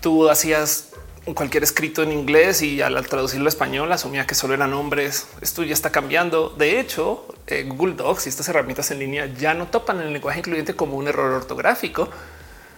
tú 0.00 0.28
hacías 0.28 0.88
cualquier 1.32 1.62
escrito 1.62 2.02
en 2.02 2.12
inglés 2.12 2.60
y 2.60 2.82
al 2.82 3.06
traducirlo 3.06 3.46
a 3.46 3.48
español 3.48 3.90
asumía 3.90 4.26
que 4.26 4.34
solo 4.34 4.52
eran 4.52 4.74
hombres. 4.74 5.26
Esto 5.40 5.62
ya 5.62 5.72
está 5.72 5.90
cambiando. 5.90 6.50
De 6.50 6.78
hecho, 6.78 7.26
eh, 7.46 7.64
Google 7.66 7.94
Docs 7.94 8.26
y 8.26 8.28
estas 8.28 8.48
herramientas 8.48 8.90
en 8.90 8.98
línea 8.98 9.26
ya 9.26 9.54
no 9.54 9.68
topan 9.68 10.00
el 10.00 10.12
lenguaje 10.12 10.40
incluyente 10.40 10.74
como 10.74 10.96
un 10.96 11.08
error 11.08 11.32
ortográfico 11.32 12.10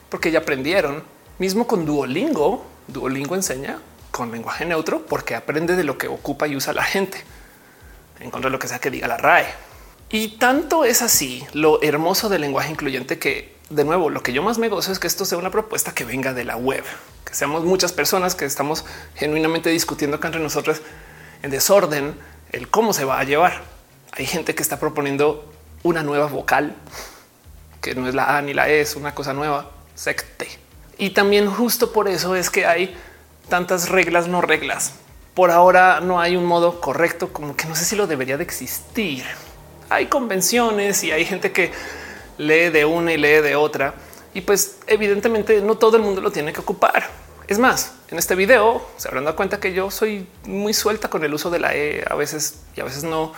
porque 0.09 0.31
ya 0.31 0.41
aprendieron. 0.41 1.03
Mismo 1.39 1.67
con 1.67 1.85
Duolingo, 1.85 2.65
Duolingo 2.87 3.35
enseña 3.35 3.79
con 4.13 4.31
lenguaje 4.31 4.65
neutro 4.65 5.05
porque 5.05 5.35
aprende 5.35 5.75
de 5.75 5.85
lo 5.85 5.99
que 5.99 6.07
ocupa 6.07 6.47
y 6.47 6.57
usa 6.57 6.73
la 6.73 6.85
gente 6.85 7.25
en 8.21 8.31
contra 8.31 8.49
de 8.49 8.53
lo 8.53 8.59
que 8.59 8.69
sea 8.69 8.79
que 8.79 8.91
diga 8.91 9.09
la 9.09 9.17
RAE. 9.17 9.66
Y 10.11 10.39
tanto 10.39 10.85
es 10.85 11.03
así 11.03 11.45
lo 11.53 11.83
hermoso 11.83 12.29
del 12.29 12.43
lenguaje 12.43 12.71
incluyente 12.71 13.19
que 13.19 13.57
de 13.71 13.85
nuevo 13.85 14.11
lo 14.11 14.23
que 14.23 14.33
yo 14.33 14.43
más 14.43 14.59
me 14.59 14.69
gozo 14.69 14.93
es 14.93 14.99
que 14.99 15.09
esto 15.09 15.25
sea 15.25 15.39
una 15.39 15.51
propuesta 15.51 15.93
que 15.93 16.05
venga 16.05 16.33
de 16.33 16.45
la 16.45 16.57
web 16.57 16.85
que 17.25 17.35
seamos 17.35 17.65
muchas 17.65 17.93
personas 17.93 18.37
que 18.37 18.45
estamos 18.45 18.85
genuinamente 19.17 19.71
discutiendo 19.71 20.17
acá 20.17 20.29
entre 20.29 20.41
nosotros 20.41 20.81
en 21.43 21.51
desorden 21.51 22.15
el 22.53 22.69
cómo 22.69 22.93
se 22.93 23.05
va 23.05 23.19
a 23.19 23.25
llevar. 23.25 23.63
Hay 24.13 24.27
gente 24.27 24.55
que 24.55 24.63
está 24.63 24.79
proponiendo 24.79 25.53
una 25.83 26.03
nueva 26.03 26.27
vocal 26.27 26.75
que 27.81 27.95
no 27.95 28.09
es 28.09 28.15
la 28.15 28.37
A 28.37 28.43
ni 28.43 28.55
la 28.55 28.69
E, 28.69 28.81
es 28.81 28.97
una 28.97 29.15
cosa 29.15 29.33
nueva, 29.33 29.71
secte. 29.95 30.49
Y 30.99 31.11
también 31.11 31.51
justo 31.51 31.93
por 31.93 32.09
eso 32.09 32.35
es 32.35 32.51
que 32.51 32.67
hay 32.67 32.97
tantas 33.49 33.89
reglas, 33.89 34.29
no 34.29 34.41
reglas. 34.41 34.95
Por 35.35 35.51
ahora 35.51 36.01
no 36.01 36.21
hay 36.21 36.37
un 36.37 36.47
modo 36.47 36.81
correcto, 36.81 37.33
como 37.33 37.55
que 37.57 37.67
no 37.67 37.77
sé 37.77 37.85
si 37.85 37.95
lo 37.95 38.07
debería 38.07 38.39
de 38.39 38.45
existir. 38.45 39.25
Hay 39.89 40.07
convenciones 40.07 41.05
y 41.05 41.13
hay 41.13 41.25
gente 41.25 41.53
que 41.53 41.73
lee 42.39 42.71
de 42.71 42.85
una 42.85 43.13
y 43.13 43.17
lee 43.17 43.41
de 43.41 43.57
otra 43.57 43.95
y 44.35 44.43
pues 44.43 44.77
evidentemente 44.87 45.63
no 45.63 45.77
todo 45.77 45.97
el 45.97 46.03
mundo 46.03 46.21
lo 46.21 46.31
tiene 46.31 46.53
que 46.53 46.61
ocupar. 46.61 47.09
Es 47.49 47.59
más, 47.59 47.93
en 48.09 48.19
este 48.19 48.35
video 48.35 48.87
se 48.97 49.09
habrán 49.09 49.25
dado 49.25 49.37
cuenta 49.37 49.61
que 49.61 49.73
yo 49.73 49.91
soy 49.91 50.27
muy 50.45 50.75
suelta 50.75 51.09
con 51.09 51.25
el 51.25 51.33
uso 51.33 51.49
de 51.49 51.59
la 51.61 51.75
E 51.75 52.05
a 52.09 52.15
veces 52.15 52.61
y 52.75 52.81
a 52.81 52.85
veces 52.85 53.05
no 53.05 53.33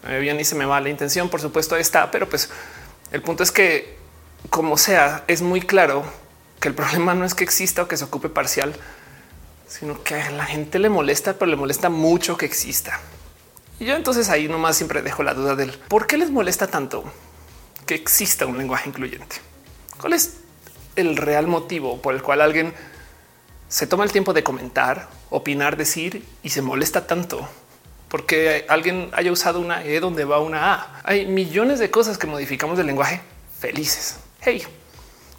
se 0.00 0.06
me 0.06 0.20
bien 0.20 0.38
y 0.38 0.44
se 0.44 0.54
me 0.54 0.66
va 0.66 0.80
la 0.80 0.90
intención. 0.90 1.28
Por 1.28 1.40
supuesto 1.40 1.76
está, 1.76 2.10
pero 2.10 2.28
pues 2.28 2.50
el 3.10 3.22
punto 3.22 3.42
es 3.42 3.50
que 3.50 3.96
como 4.50 4.76
sea, 4.76 5.24
es 5.28 5.42
muy 5.42 5.60
claro 5.60 6.04
que 6.60 6.68
el 6.68 6.74
problema 6.76 7.14
no 7.14 7.24
es 7.24 7.34
que 7.34 7.44
exista 7.44 7.82
o 7.82 7.88
que 7.88 7.96
se 7.96 8.04
ocupe 8.04 8.28
parcial, 8.28 8.74
sino 9.66 10.02
que 10.02 10.14
a 10.14 10.30
la 10.30 10.44
gente 10.44 10.78
le 10.78 10.88
molesta, 10.88 11.32
pero 11.34 11.50
le 11.50 11.56
molesta 11.56 11.88
mucho 11.88 12.36
que 12.36 12.46
exista. 12.46 13.00
Y 13.82 13.84
yo 13.84 13.96
entonces 13.96 14.28
ahí 14.28 14.46
nomás 14.46 14.76
siempre 14.76 15.02
dejo 15.02 15.24
la 15.24 15.34
duda 15.34 15.56
del 15.56 15.72
por 15.72 16.06
qué 16.06 16.16
les 16.16 16.30
molesta 16.30 16.68
tanto 16.68 17.02
que 17.84 17.96
exista 17.96 18.46
un 18.46 18.56
lenguaje 18.56 18.88
incluyente. 18.88 19.38
¿Cuál 20.00 20.12
es 20.12 20.34
el 20.94 21.16
real 21.16 21.48
motivo 21.48 22.00
por 22.00 22.14
el 22.14 22.22
cual 22.22 22.42
alguien 22.42 22.74
se 23.68 23.88
toma 23.88 24.04
el 24.04 24.12
tiempo 24.12 24.34
de 24.34 24.44
comentar, 24.44 25.08
opinar, 25.30 25.76
decir 25.76 26.24
y 26.44 26.50
se 26.50 26.62
molesta 26.62 27.08
tanto? 27.08 27.48
Porque 28.08 28.66
alguien 28.68 29.10
haya 29.14 29.32
usado 29.32 29.58
una 29.58 29.82
E 29.82 29.98
donde 29.98 30.24
va 30.24 30.38
una 30.38 30.74
A. 30.74 31.00
Hay 31.02 31.26
millones 31.26 31.80
de 31.80 31.90
cosas 31.90 32.18
que 32.18 32.28
modificamos 32.28 32.78
del 32.78 32.86
lenguaje 32.86 33.20
felices. 33.58 34.18
Hey, 34.42 34.62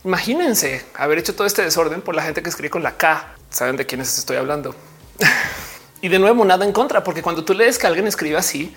imagínense 0.03 0.86
haber 0.95 1.19
hecho 1.19 1.34
todo 1.34 1.47
este 1.47 1.62
desorden 1.62 2.01
por 2.01 2.13
la 2.13 2.23
gente 2.23 2.43
que 2.43 2.49
escribe 2.49 2.71
con 2.71 2.84
la 2.84 2.97
K. 2.97 3.36
Saben 3.49 3.77
de 3.77 3.86
quiénes 3.86 4.17
estoy 4.17 4.36
hablando. 4.36 4.75
y 6.03 6.09
de 6.09 6.19
nuevo, 6.19 6.43
nada 6.43 6.65
en 6.65 6.73
contra, 6.73 7.01
porque 7.01 7.21
cuando 7.21 7.45
tú 7.45 7.53
lees 7.53 7.79
que 7.79 7.87
alguien 7.87 8.05
escribe 8.07 8.35
así, 8.35 8.75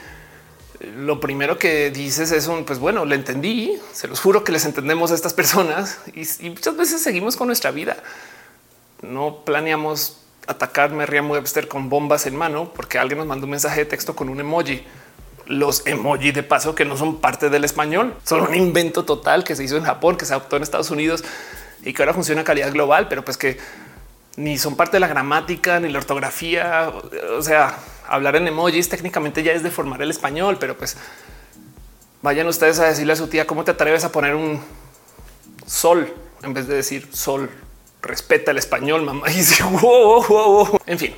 lo 0.96 1.18
primero 1.18 1.58
que 1.58 1.90
dices 1.90 2.30
es 2.30 2.46
un 2.46 2.64
pues 2.64 2.78
bueno, 2.78 3.04
le 3.04 3.16
entendí. 3.16 3.76
Se 3.92 4.06
los 4.06 4.20
juro 4.20 4.44
que 4.44 4.52
les 4.52 4.64
entendemos 4.64 5.10
a 5.10 5.16
estas 5.16 5.34
personas 5.34 5.98
y, 6.14 6.50
muchas 6.50 6.76
veces 6.76 7.02
seguimos 7.02 7.36
con 7.36 7.48
nuestra 7.48 7.72
vida. 7.72 7.96
No 9.02 9.38
planeamos 9.44 10.20
atacar 10.46 10.92
Merriam 10.92 11.28
Webster 11.28 11.66
con 11.66 11.88
bombas 11.88 12.26
en 12.26 12.36
mano 12.36 12.72
porque 12.72 12.96
alguien 12.96 13.18
nos 13.18 13.26
mandó 13.26 13.46
un 13.46 13.50
mensaje 13.50 13.80
de 13.80 13.86
texto 13.86 14.14
con 14.14 14.28
un 14.28 14.38
emoji. 14.38 14.84
Los 15.46 15.84
emoji 15.84 16.30
de 16.30 16.44
paso 16.44 16.76
que 16.76 16.84
no 16.84 16.96
son 16.96 17.20
parte 17.20 17.50
del 17.50 17.64
español, 17.64 18.14
son 18.22 18.42
un 18.42 18.54
invento 18.54 19.04
total 19.04 19.42
que 19.42 19.56
se 19.56 19.64
hizo 19.64 19.76
en 19.76 19.82
Japón, 19.82 20.16
que 20.16 20.26
se 20.26 20.32
adoptó 20.32 20.58
en 20.58 20.62
Estados 20.62 20.92
Unidos 20.92 21.24
y 21.82 21.92
que 21.92 22.02
ahora 22.02 22.14
funciona 22.14 22.42
a 22.42 22.44
calidad 22.44 22.72
global, 22.72 23.08
pero 23.08 23.24
pues 23.24 23.36
que 23.36 23.58
ni 24.36 24.58
son 24.58 24.76
parte 24.76 24.96
de 24.96 25.00
la 25.00 25.08
gramática 25.08 25.80
ni 25.80 25.88
la 25.88 25.98
ortografía. 25.98 26.92
O 27.36 27.42
sea, 27.42 27.78
hablar 28.06 28.36
en 28.36 28.48
emojis 28.48 28.88
técnicamente 28.88 29.42
ya 29.42 29.52
es 29.52 29.62
deformar 29.62 30.00
el 30.02 30.10
español, 30.10 30.58
pero 30.60 30.76
pues 30.76 30.96
vayan 32.22 32.46
ustedes 32.46 32.78
a 32.78 32.84
decirle 32.86 33.14
a 33.14 33.16
su 33.16 33.28
tía 33.28 33.46
cómo 33.46 33.64
te 33.64 33.70
atreves 33.70 34.04
a 34.04 34.12
poner 34.12 34.34
un 34.34 34.60
sol 35.66 36.12
en 36.42 36.54
vez 36.54 36.66
de 36.66 36.76
decir 36.76 37.08
sol. 37.12 37.50
Respeta 38.02 38.50
el 38.50 38.58
español, 38.58 39.02
mamá. 39.02 39.26
Y 39.30 39.34
dice, 39.34 39.64
En 40.86 40.98
fin, 40.98 41.14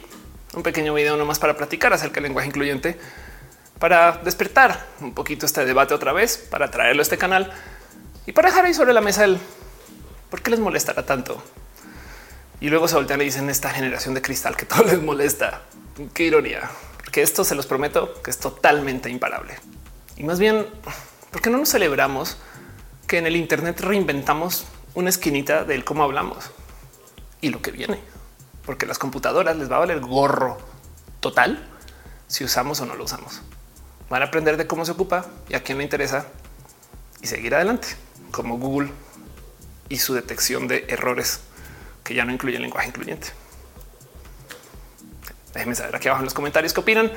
un 0.55 0.63
pequeño 0.63 0.95
video 0.95 1.17
nomás 1.17 1.39
para 1.39 1.57
platicar 1.57 1.93
acerca 1.93 2.15
del 2.15 2.25
lenguaje 2.25 2.49
incluyente, 2.49 2.99
para 3.79 4.13
despertar 4.25 4.87
un 5.01 5.13
poquito 5.13 5.45
este 5.45 5.65
debate 5.65 5.93
otra 5.93 6.13
vez, 6.13 6.39
para 6.51 6.71
traerlo 6.71 7.01
a 7.01 7.03
este 7.03 7.19
canal 7.19 7.53
y 8.27 8.33
para 8.33 8.49
dejar 8.49 8.65
ahí 8.65 8.75
sobre 8.75 8.93
la 8.93 9.01
mesa 9.01 9.25
el 9.25 9.39
por 10.31 10.41
qué 10.41 10.51
les 10.51 10.61
molestará 10.61 11.05
tanto. 11.05 11.43
Y 12.61 12.71
luego 12.71 12.89
se 12.89 12.97
voltean 12.97 13.21
y 13.21 13.25
dicen 13.25 13.49
esta 13.51 13.71
generación 13.71 14.15
de 14.15 14.23
cristal 14.23 14.57
que 14.57 14.67
todo 14.67 14.83
les 14.85 15.01
molesta. 15.01 15.63
Qué 16.13 16.25
ironía, 16.25 16.69
porque 17.05 17.23
esto 17.23 17.45
se 17.45 17.55
los 17.55 17.67
prometo 17.67 18.21
que 18.23 18.31
es 18.31 18.39
totalmente 18.39 19.11
imparable. 19.11 19.57
Y 20.17 20.25
más 20.25 20.39
bien, 20.39 20.67
¿por 21.31 21.41
qué 21.41 21.51
no 21.51 21.59
nos 21.59 21.69
celebramos 21.69 22.37
que 23.07 23.19
en 23.19 23.27
el 23.27 23.37
Internet 23.37 23.81
reinventamos 23.81 24.67
una 24.95 25.09
esquinita 25.09 25.65
del 25.65 25.85
cómo 25.85 26.03
hablamos 26.03 26.51
y 27.41 27.51
lo 27.51 27.63
que 27.63 27.71
viene? 27.71 28.01
Porque 28.67 28.87
las 28.87 28.99
computadoras 28.99 29.57
les 29.57 29.71
va 29.71 29.77
a 29.77 29.81
valer 29.81 30.01
gorro 30.01 30.59
total 31.21 31.69
si 32.27 32.45
usamos 32.45 32.81
o 32.81 32.87
no 32.87 32.97
lo 32.97 33.05
usamos. 33.05 33.43
Van 34.11 34.23
a 34.23 34.27
aprender 34.27 34.57
de 34.57 34.67
cómo 34.67 34.85
se 34.85 34.93
ocupa 34.93 35.27
y 35.49 35.55
a 35.55 35.63
quién 35.63 35.79
le 35.79 35.85
interesa 35.85 36.27
y 37.23 37.27
seguir 37.27 37.55
adelante, 37.55 37.89
como 38.31 38.59
Google 38.59 38.91
y 39.89 39.99
su 39.99 40.15
detección 40.15 40.69
de 40.69 40.85
errores 40.89 41.41
que 42.09 42.15
ya 42.15 42.25
no 42.25 42.33
incluye 42.33 42.57
el 42.57 42.63
lenguaje 42.63 42.89
incluyente. 42.89 43.29
Déjenme 45.53 45.75
saber 45.75 45.95
aquí 45.95 46.09
abajo 46.09 46.23
en 46.23 46.25
los 46.25 46.33
comentarios 46.33 46.73
qué 46.73 46.81
opinan 46.81 47.13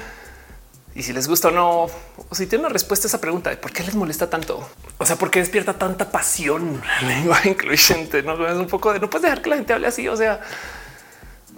y 0.93 1.04
si 1.04 1.13
les 1.13 1.30
gusta 1.30 1.47
o 1.47 1.51
no, 1.51 1.84
o 1.84 2.36
si 2.36 2.45
tienen 2.45 2.65
una 2.65 2.73
respuesta 2.73 3.08
a 3.08 3.08
esa 3.08 3.21
pregunta 3.21 3.49
de 3.49 3.56
por 3.56 3.71
qué 3.71 3.84
les 3.84 3.95
molesta 3.95 4.30
tanto. 4.30 4.69
O 4.97 5.06
sea, 5.06 5.15
por 5.15 5.32
qué 5.32 5.39
despierta 5.39 5.75
tanta 5.75 6.12
pasión 6.12 6.84
el 6.99 7.08
lenguaje 7.08 7.51
incluyente. 7.51 8.21
No 8.21 8.45
es 8.45 8.58
un 8.58 8.67
poco 8.67 8.91
de 8.91 8.99
no 8.99 9.10
puedes 9.10 9.23
dejar 9.23 9.41
que 9.41 9.49
la 9.49 9.56
gente 9.56 9.71
hable 9.71 9.88
así. 9.88 10.10
O 10.10 10.17
sea, 10.17 10.41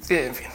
sí, 0.04 0.14
en 0.14 0.36
fin. 0.36 0.48